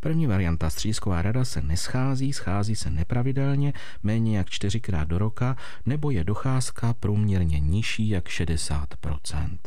První 0.00 0.26
varianta 0.26 0.70
střízková 0.70 1.22
rada 1.22 1.44
se 1.44 1.62
neschází, 1.62 2.32
schází 2.32 2.76
se 2.76 2.90
nepravidelně, 2.90 3.72
méně 4.02 4.38
jak 4.38 4.50
čtyřikrát 4.50 5.08
do 5.08 5.18
roka, 5.18 5.56
nebo 5.86 6.10
je 6.10 6.24
docházka 6.24 6.94
průměrně 6.94 7.60
nižší 7.60 8.08
jak 8.08 8.28
60% 8.28 9.58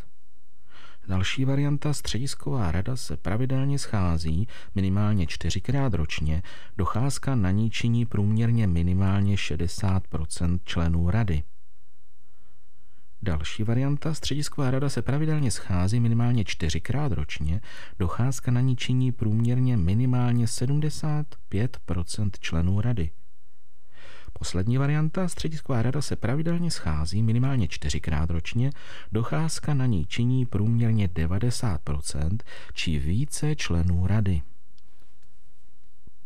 Další 1.10 1.46
varianta 1.46 1.94
středisková 1.94 2.72
rada 2.72 2.96
se 2.96 3.18
pravidelně 3.18 3.80
schází 3.80 4.48
minimálně 4.76 5.28
čtyřikrát 5.28 5.94
ročně, 5.94 6.44
docházka 6.78 7.36
na 7.36 7.52
ní 7.52 7.70
činí 7.70 8.06
průměrně 8.06 8.68
minimálně 8.68 9.36
60% 9.36 10.60
členů 10.65 11.10
rady. 11.10 11.44
Další 13.21 13.63
varianta, 13.63 14.13
středisková 14.13 14.71
rada 14.71 14.89
se 14.89 15.01
pravidelně 15.01 15.51
schází 15.51 15.99
minimálně 15.99 16.45
čtyřikrát 16.45 17.12
ročně, 17.12 17.62
docházka 17.99 18.51
na 18.51 18.62
ní 18.62 18.75
činí 18.75 19.12
průměrně 19.12 19.77
minimálně 19.77 20.45
75% 20.45 22.29
členů 22.39 22.82
rady. 22.82 23.12
Poslední 24.34 24.77
varianta, 24.77 25.27
středisková 25.27 25.82
rada 25.82 26.01
se 26.01 26.15
pravidelně 26.15 26.71
schází 26.71 27.23
minimálně 27.23 27.67
čtyřikrát 27.67 28.29
ročně, 28.29 28.71
docházka 29.12 29.73
na 29.73 29.86
ní 29.86 30.05
činí 30.05 30.45
průměrně 30.45 31.08
90% 31.08 32.38
či 32.73 32.99
více 32.99 33.55
členů 33.55 34.08
rady. 34.08 34.41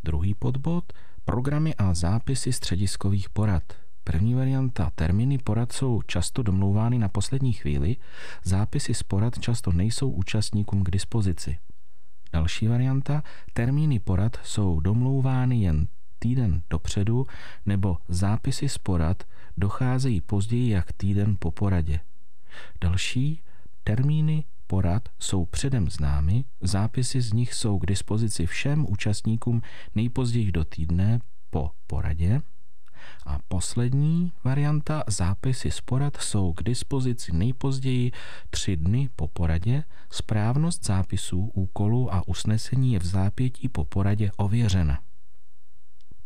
Druhý 0.04 0.34
podbod, 0.34 0.92
programy 1.24 1.74
a 1.74 1.94
zápisy 1.94 2.52
střediskových 2.52 3.30
porad– 3.30 3.62
První 4.04 4.34
varianta. 4.34 4.90
Termíny 4.94 5.38
porad 5.38 5.72
jsou 5.72 6.02
často 6.02 6.42
domlouvány 6.42 6.98
na 6.98 7.08
poslední 7.08 7.52
chvíli, 7.52 7.96
zápisy 8.42 8.94
z 8.94 9.02
porad 9.02 9.38
často 9.38 9.72
nejsou 9.72 10.10
účastníkům 10.10 10.84
k 10.84 10.90
dispozici. 10.90 11.58
Další 12.32 12.66
varianta. 12.66 13.22
Termíny 13.52 13.98
porad 13.98 14.36
jsou 14.42 14.80
domlouvány 14.80 15.60
jen 15.60 15.88
týden 16.18 16.62
dopředu 16.70 17.26
nebo 17.66 17.96
zápisy 18.08 18.68
z 18.68 18.78
porad 18.78 19.22
docházejí 19.56 20.20
později 20.20 20.70
jak 20.70 20.92
týden 20.92 21.36
po 21.38 21.50
poradě. 21.50 22.00
Další. 22.80 23.42
Termíny 23.84 24.44
porad 24.66 25.08
jsou 25.18 25.44
předem 25.44 25.90
známy, 25.90 26.44
zápisy 26.60 27.20
z 27.20 27.32
nich 27.32 27.54
jsou 27.54 27.78
k 27.78 27.86
dispozici 27.86 28.46
všem 28.46 28.86
účastníkům 28.88 29.62
nejpozději 29.94 30.52
do 30.52 30.64
týdne 30.64 31.20
po 31.50 31.70
poradě. 31.86 32.40
A 33.26 33.38
poslední 33.48 34.32
varianta, 34.44 35.04
zápisy 35.06 35.70
z 35.70 35.80
porad 35.80 36.16
jsou 36.16 36.52
k 36.52 36.62
dispozici 36.62 37.32
nejpozději 37.32 38.12
tři 38.50 38.76
dny 38.76 39.08
po 39.16 39.28
poradě. 39.28 39.84
Správnost 40.10 40.84
zápisů, 40.84 41.50
úkolů 41.54 42.14
a 42.14 42.28
usnesení 42.28 42.92
je 42.92 42.98
v 42.98 43.06
zápětí 43.06 43.68
po 43.68 43.84
poradě 43.84 44.30
ověřena. 44.36 45.00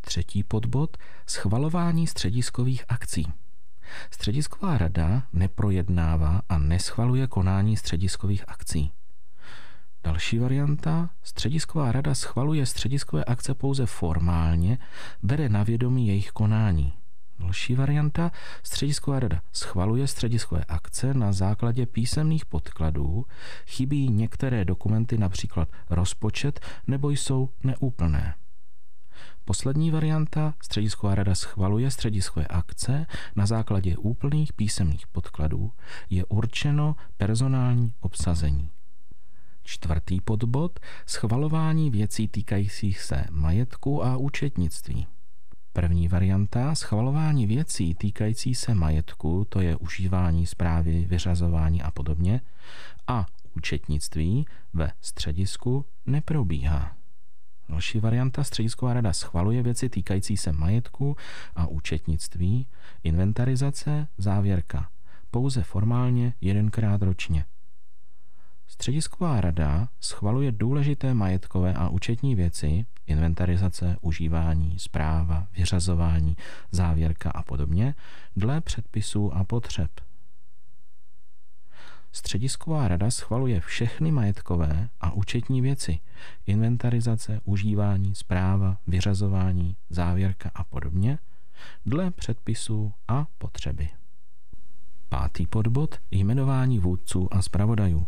Třetí 0.01 0.43
podbod 0.43 0.97
schvalování 1.27 2.07
střediskových 2.07 2.85
akcí. 2.89 3.27
Středisková 4.11 4.77
rada 4.77 5.23
neprojednává 5.33 6.41
a 6.49 6.57
neschvaluje 6.57 7.27
konání 7.27 7.77
střediskových 7.77 8.43
akcí. 8.47 8.91
Další 10.19 10.39
varianta, 10.39 11.09
středisková 11.23 11.91
rada 11.91 12.15
schvaluje 12.15 12.65
střediskové 12.65 13.23
akce 13.23 13.53
pouze 13.53 13.85
formálně, 13.85 14.77
bere 15.23 15.49
na 15.49 15.63
vědomí 15.63 16.07
jejich 16.07 16.31
konání. 16.31 16.93
Další 17.39 17.75
varianta. 17.75 18.31
Středisková 18.63 19.19
rada 19.19 19.41
schvaluje 19.53 20.07
střediskové 20.07 20.63
akce 20.67 21.13
na 21.13 21.31
základě 21.31 21.85
písemných 21.85 22.45
podkladů, 22.45 23.25
chybí 23.65 24.09
některé 24.09 24.65
dokumenty, 24.65 25.17
například 25.17 25.69
rozpočet, 25.89 26.59
nebo 26.87 27.09
jsou 27.09 27.49
neúplné. 27.63 28.35
Poslední 29.45 29.91
varianta, 29.91 30.53
středisková 30.63 31.15
rada 31.15 31.35
schvaluje 31.35 31.91
střediskové 31.91 32.47
akce 32.47 33.05
na 33.35 33.45
základě 33.45 33.97
úplných 33.97 34.53
písemných 34.53 35.07
podkladů, 35.07 35.71
je 36.09 36.25
určeno 36.25 36.95
personální 37.17 37.93
obsazení. 37.99 38.69
Čtvrtý 39.63 40.21
podbod, 40.21 40.79
schvalování 41.05 41.89
věcí 41.91 42.27
týkajících 42.27 42.99
se 42.99 43.25
majetku 43.31 44.05
a 44.05 44.17
účetnictví. 44.17 45.07
První 45.73 46.07
varianta, 46.07 46.75
schvalování 46.75 47.47
věcí 47.47 47.95
týkající 47.95 48.55
se 48.55 48.75
majetku, 48.75 49.45
to 49.49 49.61
je 49.61 49.75
užívání 49.75 50.45
zprávy, 50.45 51.05
vyřazování 51.05 51.81
a 51.81 51.91
podobně, 51.91 52.41
a 53.07 53.25
účetnictví 53.55 54.45
ve 54.73 54.91
středisku 55.01 55.85
neprobíhá. 56.05 56.95
Další 57.69 57.99
varianta 57.99 58.43
středisková 58.43 58.93
rada 58.93 59.13
schvaluje 59.13 59.63
věci 59.63 59.89
týkající 59.89 60.37
se 60.37 60.51
majetku 60.51 61.17
a 61.55 61.67
účetnictví, 61.67 62.67
inventarizace, 63.03 64.07
závěrka. 64.17 64.89
Pouze 65.31 65.63
formálně 65.63 66.33
jedenkrát 66.41 67.01
ročně. 67.01 67.45
Středisková 68.69 69.41
rada 69.41 69.89
schvaluje 69.99 70.51
důležité 70.51 71.13
majetkové 71.13 71.73
a 71.73 71.89
účetní 71.89 72.35
věci, 72.35 72.85
inventarizace, 73.07 73.97
užívání, 74.01 74.79
zpráva, 74.79 75.47
vyřazování, 75.57 76.37
závěrka 76.71 77.31
a 77.31 77.43
podobně, 77.43 77.95
dle 78.35 78.61
předpisů 78.61 79.33
a 79.33 79.43
potřeb. 79.43 79.91
Středisková 82.11 82.87
rada 82.87 83.11
schvaluje 83.11 83.61
všechny 83.61 84.11
majetkové 84.11 84.89
a 85.01 85.11
účetní 85.11 85.61
věci, 85.61 85.99
inventarizace, 86.45 87.41
užívání, 87.43 88.15
zpráva, 88.15 88.77
vyřazování, 88.87 89.75
závěrka 89.89 90.51
a 90.55 90.63
podobně, 90.63 91.17
dle 91.85 92.11
předpisů 92.11 92.93
a 93.07 93.27
potřeby. 93.37 93.89
Pátý 95.09 95.47
podbod 95.47 95.99
jmenování 96.11 96.79
vůdců 96.79 97.33
a 97.33 97.41
zpravodajů. 97.41 98.07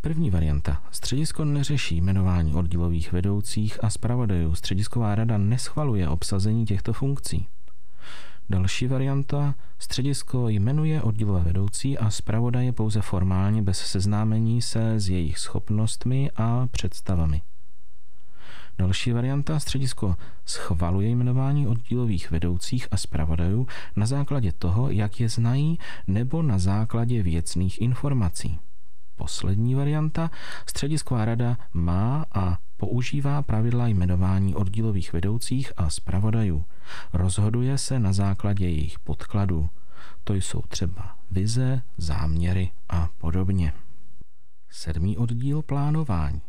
První 0.00 0.30
varianta. 0.30 0.82
Středisko 0.90 1.44
neřeší 1.44 1.96
jmenování 1.96 2.54
oddílových 2.54 3.12
vedoucích 3.12 3.84
a 3.84 3.90
zpravodajů. 3.90 4.54
Středisková 4.54 5.14
rada 5.14 5.38
neschvaluje 5.38 6.08
obsazení 6.08 6.66
těchto 6.66 6.92
funkcí. 6.92 7.46
Další 8.50 8.86
varianta. 8.86 9.54
Středisko 9.78 10.48
jmenuje 10.48 11.02
oddílové 11.02 11.40
vedoucí 11.40 11.98
a 11.98 12.10
zpravodaje 12.10 12.72
pouze 12.72 13.00
formálně 13.02 13.62
bez 13.62 13.78
seznámení 13.78 14.62
se 14.62 15.00
s 15.00 15.08
jejich 15.08 15.38
schopnostmi 15.38 16.30
a 16.36 16.66
představami. 16.70 17.42
Další 18.78 19.12
varianta. 19.12 19.58
Středisko 19.58 20.16
schvaluje 20.46 21.08
jmenování 21.08 21.66
oddílových 21.66 22.30
vedoucích 22.30 22.88
a 22.90 22.96
zpravodajů 22.96 23.66
na 23.96 24.06
základě 24.06 24.52
toho, 24.52 24.90
jak 24.90 25.20
je 25.20 25.28
znají, 25.28 25.78
nebo 26.06 26.42
na 26.42 26.58
základě 26.58 27.22
věcných 27.22 27.80
informací 27.80 28.58
poslední 29.18 29.74
varianta, 29.74 30.30
středisková 30.66 31.24
rada 31.24 31.58
má 31.72 32.24
a 32.32 32.58
používá 32.76 33.42
pravidla 33.42 33.86
jmenování 33.86 34.54
oddílových 34.54 35.12
vedoucích 35.12 35.72
a 35.76 35.90
zpravodajů. 35.90 36.64
Rozhoduje 37.12 37.78
se 37.78 37.98
na 37.98 38.12
základě 38.12 38.64
jejich 38.64 38.98
podkladů. 38.98 39.68
To 40.24 40.34
jsou 40.34 40.62
třeba 40.68 41.16
vize, 41.30 41.82
záměry 41.96 42.70
a 42.88 43.08
podobně. 43.18 43.72
Sedmý 44.70 45.16
oddíl 45.16 45.62
plánování. 45.62 46.40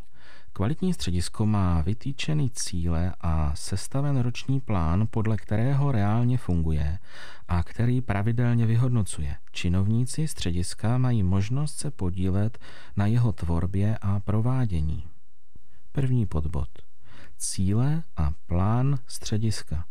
Kvalitní 0.54 0.94
středisko 0.94 1.46
má 1.46 1.82
vytýčený 1.82 2.50
cíle 2.50 3.14
a 3.22 3.56
sestaven 3.56 4.20
roční 4.20 4.60
plán, 4.60 5.08
podle 5.12 5.38
kterého 5.38 5.92
reálně 5.92 6.38
funguje 6.38 7.00
a 7.48 7.64
který 7.64 8.02
pravidelně 8.02 8.66
vyhodnocuje. 8.66 9.36
Činovníci 9.52 10.28
střediska 10.28 10.98
mají 10.98 11.24
možnost 11.24 11.78
se 11.78 11.92
podílet 11.92 12.58
na 12.96 13.06
jeho 13.06 13.32
tvorbě 13.32 13.98
a 14.02 14.20
provádění. 14.20 15.04
První 15.92 16.26
podbod. 16.26 16.70
Cíle 17.38 18.04
a 18.18 18.32
plán 18.48 19.00
střediska. 19.08 19.86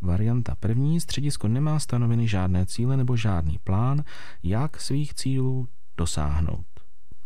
Varianta 0.00 0.54
první. 0.54 1.00
Středisko 1.00 1.48
nemá 1.48 1.78
stanoveny 1.78 2.28
žádné 2.28 2.66
cíle 2.66 2.96
nebo 2.96 3.16
žádný 3.16 3.58
plán, 3.64 4.04
jak 4.42 4.80
svých 4.80 5.14
cílů 5.14 5.68
dosáhnout. 5.96 6.69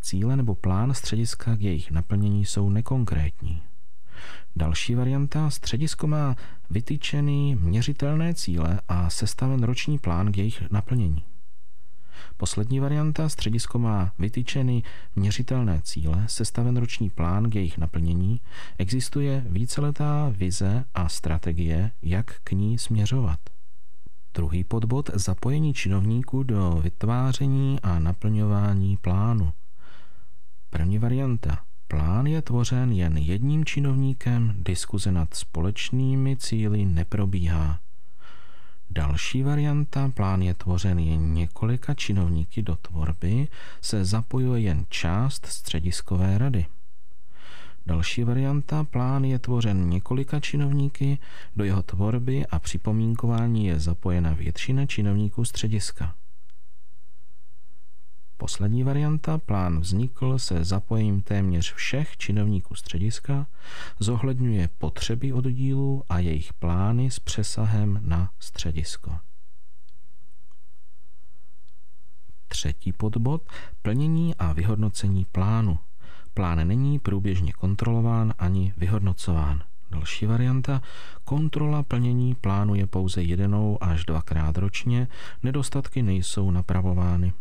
Cíle 0.05 0.37
nebo 0.37 0.55
plán 0.55 0.95
střediska 0.95 1.57
k 1.57 1.61
jejich 1.61 1.91
naplnění 1.91 2.45
jsou 2.45 2.71
nekonkrétní. 2.71 3.63
Další 4.57 4.95
varianta, 4.95 5.51
středisko 5.51 6.07
má 6.07 6.37
vytyčený 6.71 7.55
měřitelné 7.55 8.35
cíle 8.35 8.81
a 8.89 9.11
sestaven 9.11 9.63
roční 9.63 9.99
plán 9.99 10.33
k 10.33 10.39
jejich 10.39 10.71
naplnění. 10.71 11.25
Poslední 12.37 12.81
varianta, 12.81 13.29
středisko 13.29 13.79
má 13.79 14.13
vytyčený 14.19 14.85
měřitelné 15.17 15.81
cíle, 15.83 16.25
sestaven 16.29 16.77
roční 16.77 17.11
plán 17.11 17.51
k 17.51 17.55
jejich 17.55 17.79
naplnění, 17.79 18.41
existuje 18.79 19.45
víceletá 19.49 20.29
vize 20.29 20.85
a 20.95 21.09
strategie, 21.09 21.91
jak 22.03 22.41
k 22.45 22.53
ní 22.53 22.79
směřovat. 22.79 23.39
Druhý 24.35 24.65
podbod 24.65 25.11
zapojení 25.15 25.75
činovníků 25.75 26.43
do 26.43 26.81
vytváření 26.83 27.81
a 27.81 27.99
naplňování 27.99 28.97
plánu. 28.97 29.53
První 30.75 30.99
varianta. 30.99 31.59
Plán 31.89 32.27
je 32.27 32.43
tvořen 32.43 32.93
jen 32.93 33.17
jedním 33.17 33.65
činovníkem, 33.65 34.55
diskuze 34.59 35.13
nad 35.13 35.35
společnými 35.35 36.37
cíly 36.37 36.85
neprobíhá. 36.85 37.81
Další 38.91 39.43
varianta, 39.43 40.11
plán 40.15 40.43
je 40.43 40.55
tvořen 40.55 40.99
jen 40.99 41.35
několika 41.35 41.95
činovníky 41.95 42.63
do 42.63 42.77
tvorby, 42.77 43.49
se 43.81 44.05
zapojuje 44.05 44.61
jen 44.61 44.87
část 44.89 45.47
střediskové 45.47 46.39
rady. 46.39 46.67
Další 47.87 48.25
varianta, 48.25 48.85
plán 48.85 49.25
je 49.25 49.39
tvořen 49.39 49.91
několika 49.91 50.41
činovníky, 50.41 51.19
do 51.57 51.65
jeho 51.65 51.83
tvorby 51.83 52.47
a 52.47 52.59
připomínkování 52.59 53.67
je 53.67 53.81
zapojena 53.81 54.33
většina 54.33 54.87
činovníků 54.87 55.45
střediska. 55.45 56.15
Poslední 58.37 58.85
varianta, 58.85 59.39
plán 59.39 59.81
vznikl 59.81 60.39
se 60.39 60.65
zapojením 60.65 61.23
téměř 61.23 61.75
všech 61.75 62.17
činovníků 62.17 62.75
střediska, 62.75 63.47
zohledňuje 63.99 64.69
potřeby 64.79 65.33
oddílu 65.33 66.03
a 66.09 66.19
jejich 66.19 66.53
plány 66.53 67.11
s 67.11 67.19
přesahem 67.19 68.01
na 68.03 68.31
středisko. 68.39 69.19
Třetí 72.49 72.93
podbod, 72.93 73.43
plnění 73.83 74.35
a 74.35 74.53
vyhodnocení 74.53 75.27
plánu. 75.33 75.79
Plán 76.35 76.69
není 76.69 76.99
průběžně 76.99 77.53
kontrolován 77.53 78.35
ani 78.39 78.75
vyhodnocován. 78.77 79.63
Další 79.91 80.27
varianta, 80.27 80.83
kontrola 81.25 81.83
plnění 81.83 82.35
plánu 82.35 82.75
je 82.75 82.87
pouze 82.87 83.23
jednou 83.23 83.79
až 83.81 84.05
dvakrát 84.05 84.59
ročně, 84.59 85.09
nedostatky 85.43 86.03
nejsou 86.03 86.51
napravovány. 86.51 87.33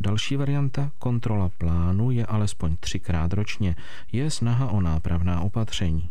Další 0.00 0.36
varianta, 0.36 0.92
kontrola 0.98 1.50
plánu, 1.58 2.10
je 2.10 2.26
alespoň 2.26 2.76
třikrát 2.80 3.32
ročně. 3.32 3.76
Je 4.12 4.30
snaha 4.30 4.68
o 4.68 4.80
nápravná 4.80 5.40
opatření. 5.40 6.10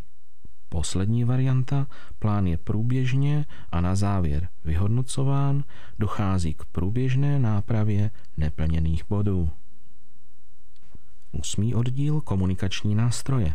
Poslední 0.70 1.24
varianta, 1.24 1.88
plán 2.20 2.48
je 2.48 2.58
průběžně 2.58 3.46
a 3.72 3.82
na 3.82 3.96
závěr 3.96 4.48
vyhodnocován, 4.64 5.64
dochází 6.00 6.54
k 6.54 6.66
průběžné 6.66 7.40
nápravě 7.40 8.12
neplněných 8.38 9.04
bodů. 9.10 9.50
Osmý 11.32 11.76
oddíl 11.76 12.22
komunikační 12.22 12.96
nástroje. 12.96 13.54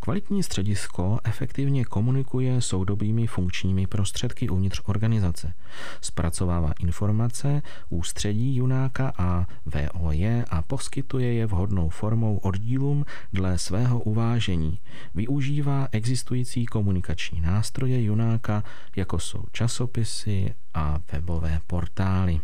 Kvalitní 0.00 0.42
středisko 0.42 1.18
efektivně 1.24 1.84
komunikuje 1.84 2.60
soudobými 2.60 3.26
funkčními 3.26 3.86
prostředky 3.86 4.48
uvnitř 4.48 4.82
organizace. 4.84 5.54
Zpracovává 6.00 6.72
informace, 6.80 7.62
ústředí 7.88 8.56
Junáka 8.56 9.12
a 9.18 9.46
VOJ 9.66 10.42
a 10.50 10.62
poskytuje 10.62 11.32
je 11.32 11.46
vhodnou 11.46 11.88
formou 11.88 12.36
oddílům 12.36 13.04
dle 13.32 13.58
svého 13.58 14.00
uvážení. 14.00 14.78
Využívá 15.14 15.88
existující 15.92 16.66
komunikační 16.66 17.40
nástroje 17.40 18.02
Junáka, 18.02 18.64
jako 18.96 19.18
jsou 19.18 19.44
časopisy 19.52 20.54
a 20.74 20.98
webové 21.12 21.60
portály. 21.66 22.40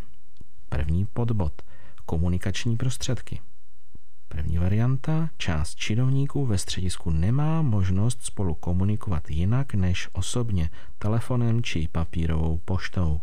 První 0.68 1.06
podbod. 1.06 1.62
Komunikační 2.06 2.76
prostředky. 2.76 3.40
První 4.28 4.58
varianta, 4.58 5.30
část 5.38 5.74
činovníků 5.74 6.46
ve 6.46 6.58
středisku 6.58 7.10
nemá 7.10 7.62
možnost 7.62 8.18
spolu 8.22 8.54
komunikovat 8.54 9.30
jinak 9.30 9.74
než 9.74 10.08
osobně, 10.12 10.70
telefonem 10.98 11.62
či 11.62 11.88
papírovou 11.92 12.60
poštou. 12.64 13.20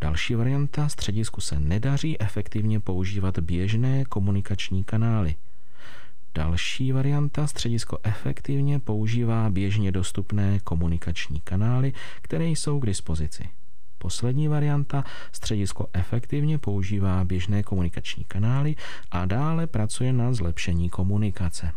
Další 0.00 0.34
varianta, 0.34 0.88
středisku 0.88 1.40
se 1.40 1.60
nedaří 1.60 2.20
efektivně 2.20 2.80
používat 2.80 3.38
běžné 3.38 4.04
komunikační 4.04 4.84
kanály. 4.84 5.34
Další 6.34 6.92
varianta, 6.92 7.46
středisko 7.46 7.98
efektivně 8.02 8.80
používá 8.80 9.50
běžně 9.50 9.92
dostupné 9.92 10.58
komunikační 10.60 11.40
kanály, 11.40 11.92
které 12.22 12.46
jsou 12.46 12.80
k 12.80 12.86
dispozici. 12.86 13.48
Poslední 14.04 14.48
varianta, 14.48 15.04
středisko 15.32 15.86
efektivně 15.92 16.58
používá 16.58 17.24
běžné 17.24 17.62
komunikační 17.62 18.24
kanály 18.24 18.76
a 19.10 19.24
dále 19.24 19.66
pracuje 19.66 20.12
na 20.12 20.32
zlepšení 20.32 20.90
komunikace. 20.90 21.72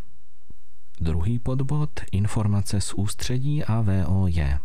Druhý 1.01 1.39
podbod, 1.39 1.89
informace 2.11 2.81
z 2.81 2.93
ústředí 2.93 3.63
a 3.63 3.81
VOJ. 3.81 4.57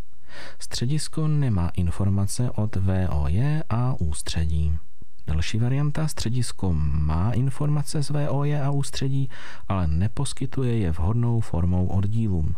Středisko 0.58 1.28
nemá 1.28 1.68
informace 1.68 2.50
od 2.50 2.76
VOJ 2.76 3.60
a 3.70 3.94
ústředí. 3.98 4.78
Další 5.26 5.58
varianta, 5.58 6.08
středisko 6.08 6.72
má 6.82 7.32
informace 7.32 8.02
z 8.02 8.10
VOJ 8.10 8.60
a 8.60 8.70
ústředí, 8.70 9.30
ale 9.68 9.86
neposkytuje 9.86 10.78
je 10.78 10.90
vhodnou 10.90 11.40
formou 11.40 11.86
oddílům. 11.86 12.56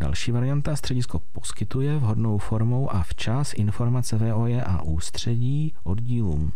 Další 0.00 0.32
varianta, 0.32 0.76
středisko 0.76 1.18
poskytuje 1.32 1.98
vhodnou 1.98 2.38
formou 2.38 2.92
a 2.92 3.02
včas 3.02 3.52
informace 3.54 4.16
VOJ 4.18 4.60
a 4.60 4.82
ústředí 4.82 5.74
oddílům. 5.82 6.52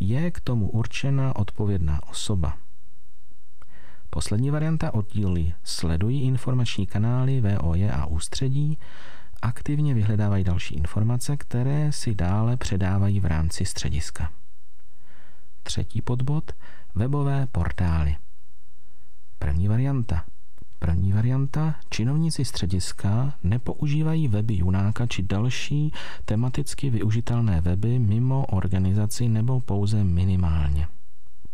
Je 0.00 0.30
k 0.30 0.40
tomu 0.40 0.70
určena 0.70 1.36
odpovědná 1.36 2.00
osoba. 2.08 2.56
Poslední 4.10 4.50
varianta 4.50 4.94
oddíly 4.94 5.54
sledují 5.64 6.22
informační 6.22 6.86
kanály 6.86 7.40
VOJ 7.40 7.90
a 7.90 8.06
ústředí, 8.06 8.78
aktivně 9.42 9.94
vyhledávají 9.94 10.44
další 10.44 10.74
informace, 10.74 11.36
které 11.36 11.92
si 11.92 12.14
dále 12.14 12.56
předávají 12.56 13.20
v 13.20 13.24
rámci 13.24 13.64
střediska. 13.64 14.32
Třetí 15.62 16.02
podbod 16.02 16.52
webové 16.94 17.46
portály. 17.46 18.16
První 19.38 19.68
varianta. 19.68 20.24
První 20.86 21.12
varianta. 21.12 21.74
Činovníci 21.90 22.44
střediska 22.44 23.34
nepoužívají 23.42 24.28
weby 24.28 24.54
Junáka 24.54 25.06
či 25.06 25.22
další 25.22 25.92
tematicky 26.24 26.90
využitelné 26.90 27.60
weby 27.60 27.98
mimo 27.98 28.46
organizaci 28.46 29.28
nebo 29.28 29.60
pouze 29.60 30.04
minimálně. 30.04 30.88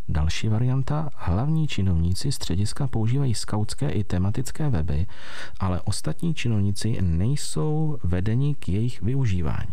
Další 0.08 0.48
varianta, 0.48 1.10
hlavní 1.16 1.68
činovníci 1.68 2.32
střediska 2.32 2.86
používají 2.86 3.34
skautské 3.34 3.90
i 3.90 4.04
tematické 4.04 4.70
weby, 4.70 5.06
ale 5.60 5.80
ostatní 5.80 6.34
činovníci 6.34 6.98
nejsou 7.02 7.98
vedeni 8.04 8.54
k 8.54 8.68
jejich 8.68 9.02
využívání. 9.02 9.72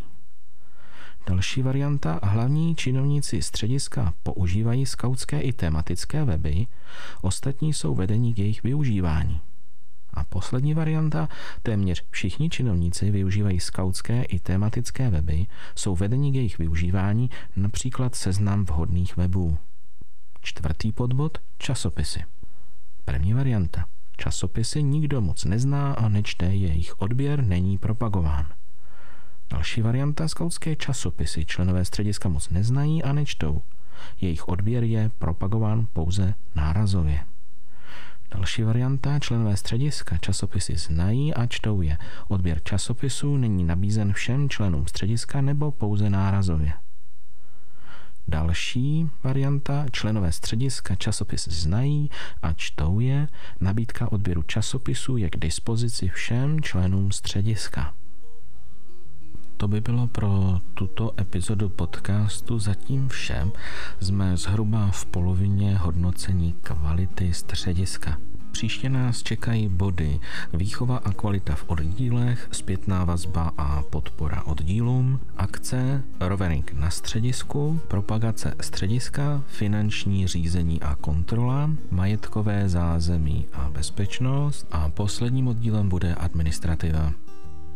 Další 1.28 1.62
varianta, 1.62 2.20
hlavní 2.24 2.76
činovníci 2.76 3.42
střediska 3.42 4.14
používají 4.24 4.86
skautské 4.86 5.42
i 5.42 5.54
tematické 5.54 6.24
weby, 6.24 6.68
ostatní 7.22 7.74
jsou 7.74 7.96
vedeni 7.96 8.34
k 8.34 8.38
jejich 8.38 8.64
využívání. 8.64 9.42
A 10.14 10.24
poslední 10.24 10.74
varianta, 10.74 11.30
téměř 11.64 12.04
všichni 12.10 12.50
činovníci 12.50 13.12
využívají 13.12 13.60
skautské 13.60 14.24
i 14.24 14.40
tematické 14.40 15.10
weby, 15.10 15.46
jsou 15.76 15.96
vedeni 15.96 16.32
k 16.32 16.36
jejich 16.36 16.58
využívání, 16.58 17.30
například 17.56 18.16
seznam 18.16 18.66
vhodných 18.66 19.18
webů. 19.18 19.58
Čtvrtý 20.42 20.92
podbod 20.92 21.38
časopisy. 21.58 22.24
První 23.06 23.34
varianta. 23.34 23.86
Časopisy 24.18 24.84
nikdo 24.84 25.22
moc 25.22 25.46
nezná 25.46 25.94
a 25.94 26.10
nečte, 26.10 26.46
jejich 26.46 27.02
odběr 27.02 27.44
není 27.44 27.78
propagován. 27.78 28.46
Další 29.50 29.82
varianta 29.82 30.28
skautské 30.28 30.76
časopisy 30.76 31.46
členové 31.46 31.86
střediska 31.86 32.30
moc 32.30 32.50
neznají 32.50 33.04
a 33.04 33.14
nečtou. 33.14 33.62
Jejich 34.22 34.48
odběr 34.48 34.84
je 34.84 35.12
propagován 35.18 35.88
pouze 35.94 36.34
nárazově. 36.56 37.26
Další 38.32 38.64
varianta, 38.64 39.20
členové 39.20 39.58
střediska 39.58 40.18
časopisy 40.18 40.76
znají 40.76 41.34
a 41.34 41.46
čtou 41.46 41.82
je. 41.82 41.98
Odběr 42.28 42.64
časopisů 42.64 43.38
není 43.38 43.64
nabízen 43.64 44.14
všem 44.14 44.50
členům 44.50 44.88
střediska 44.88 45.42
nebo 45.42 45.72
pouze 45.72 46.10
nárazově. 46.10 46.74
Další 48.28 49.10
varianta, 49.24 49.86
členové 49.92 50.32
střediska 50.32 50.96
časopis 50.96 51.48
znají 51.48 52.10
a 52.42 52.54
čtou 52.54 53.00
je, 53.00 53.28
nabídka 53.60 54.12
odběru 54.12 54.44
časopisu 54.44 55.18
je 55.18 55.30
k 55.30 55.38
dispozici 55.38 56.08
všem 56.08 56.62
členům 56.62 57.12
střediska. 57.12 57.94
To 59.60 59.68
by 59.68 59.82
bylo 59.82 60.08
pro 60.08 60.60
tuto 60.74 61.14
epizodu 61.20 61.70
podcastu 61.70 62.60
zatím 62.60 63.10
všem. 63.10 63.52
Jsme 64.02 64.38
zhruba 64.38 64.92
v 64.92 65.06
polovině 65.06 65.78
hodnocení 65.78 66.56
kvality 66.62 67.34
střediska. 67.34 68.18
Příště 68.52 68.90
nás 68.90 69.24
čekají 69.24 69.68
body 69.70 70.20
výchova 70.54 70.98
a 70.98 71.12
kvalita 71.12 71.56
v 71.56 71.64
oddílech, 71.68 72.48
zpětná 72.52 73.04
vazba 73.04 73.52
a 73.58 73.82
podpora 73.82 74.44
oddílům, 74.44 75.20
akce, 75.38 76.04
rovering 76.20 76.74
na 76.74 76.90
středisku, 76.90 77.82
propagace 77.88 78.56
střediska, 78.62 79.44
finanční 79.48 80.28
řízení 80.28 80.82
a 80.82 80.96
kontrola, 80.96 81.70
majetkové 81.92 82.70
zázemí 82.70 83.46
a 83.54 83.70
bezpečnost 83.70 84.68
a 84.72 84.90
posledním 84.90 85.48
oddílem 85.48 85.90
bude 85.90 86.16
administrativa 86.16 87.14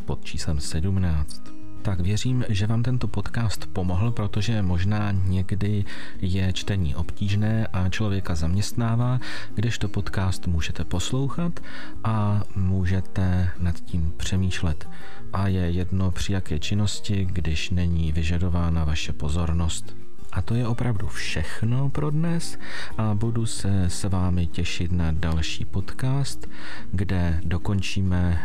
pod 0.04 0.24
číslem 0.24 0.60
17 0.60 1.53
tak 1.84 2.00
věřím, 2.00 2.44
že 2.48 2.66
vám 2.66 2.82
tento 2.82 3.08
podcast 3.08 3.66
pomohl, 3.72 4.10
protože 4.10 4.62
možná 4.62 5.12
někdy 5.12 5.84
je 6.20 6.52
čtení 6.52 6.94
obtížné 6.94 7.66
a 7.66 7.88
člověka 7.88 8.34
zaměstnává, 8.34 9.20
kdežto 9.54 9.88
podcast 9.88 10.46
můžete 10.46 10.84
poslouchat 10.84 11.60
a 12.04 12.42
můžete 12.56 13.50
nad 13.58 13.80
tím 13.80 14.12
přemýšlet. 14.16 14.88
A 15.32 15.48
je 15.48 15.70
jedno 15.70 16.10
při 16.10 16.32
jaké 16.32 16.58
činnosti, 16.58 17.24
když 17.24 17.70
není 17.70 18.12
vyžadována 18.12 18.84
vaše 18.84 19.12
pozornost. 19.12 19.96
A 20.32 20.42
to 20.42 20.54
je 20.54 20.66
opravdu 20.66 21.06
všechno 21.06 21.90
pro 21.90 22.10
dnes 22.10 22.58
a 22.98 23.14
budu 23.14 23.46
se 23.46 23.84
s 23.84 24.04
vámi 24.04 24.46
těšit 24.46 24.92
na 24.92 25.12
další 25.12 25.64
podcast, 25.64 26.46
kde 26.92 27.40
dokončíme 27.44 28.42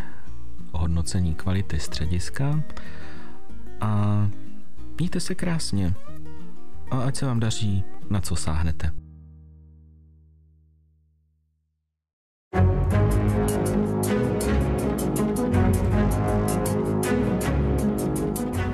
hodnocení 0.72 1.36
kvality 1.36 1.80
střediska 1.80 2.64
a 3.82 4.28
mějte 4.98 5.20
se 5.20 5.36
krásně 5.36 5.94
a 6.92 7.02
ať 7.02 7.16
se 7.16 7.26
vám 7.26 7.40
daří, 7.40 7.84
na 8.10 8.22
co 8.22 8.36
sáhnete. 8.36 8.92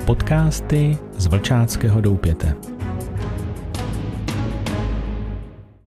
Podcasty 0.06 0.98
z 1.16 1.26
Vlčáckého 1.26 2.00
doupěte. 2.00 2.75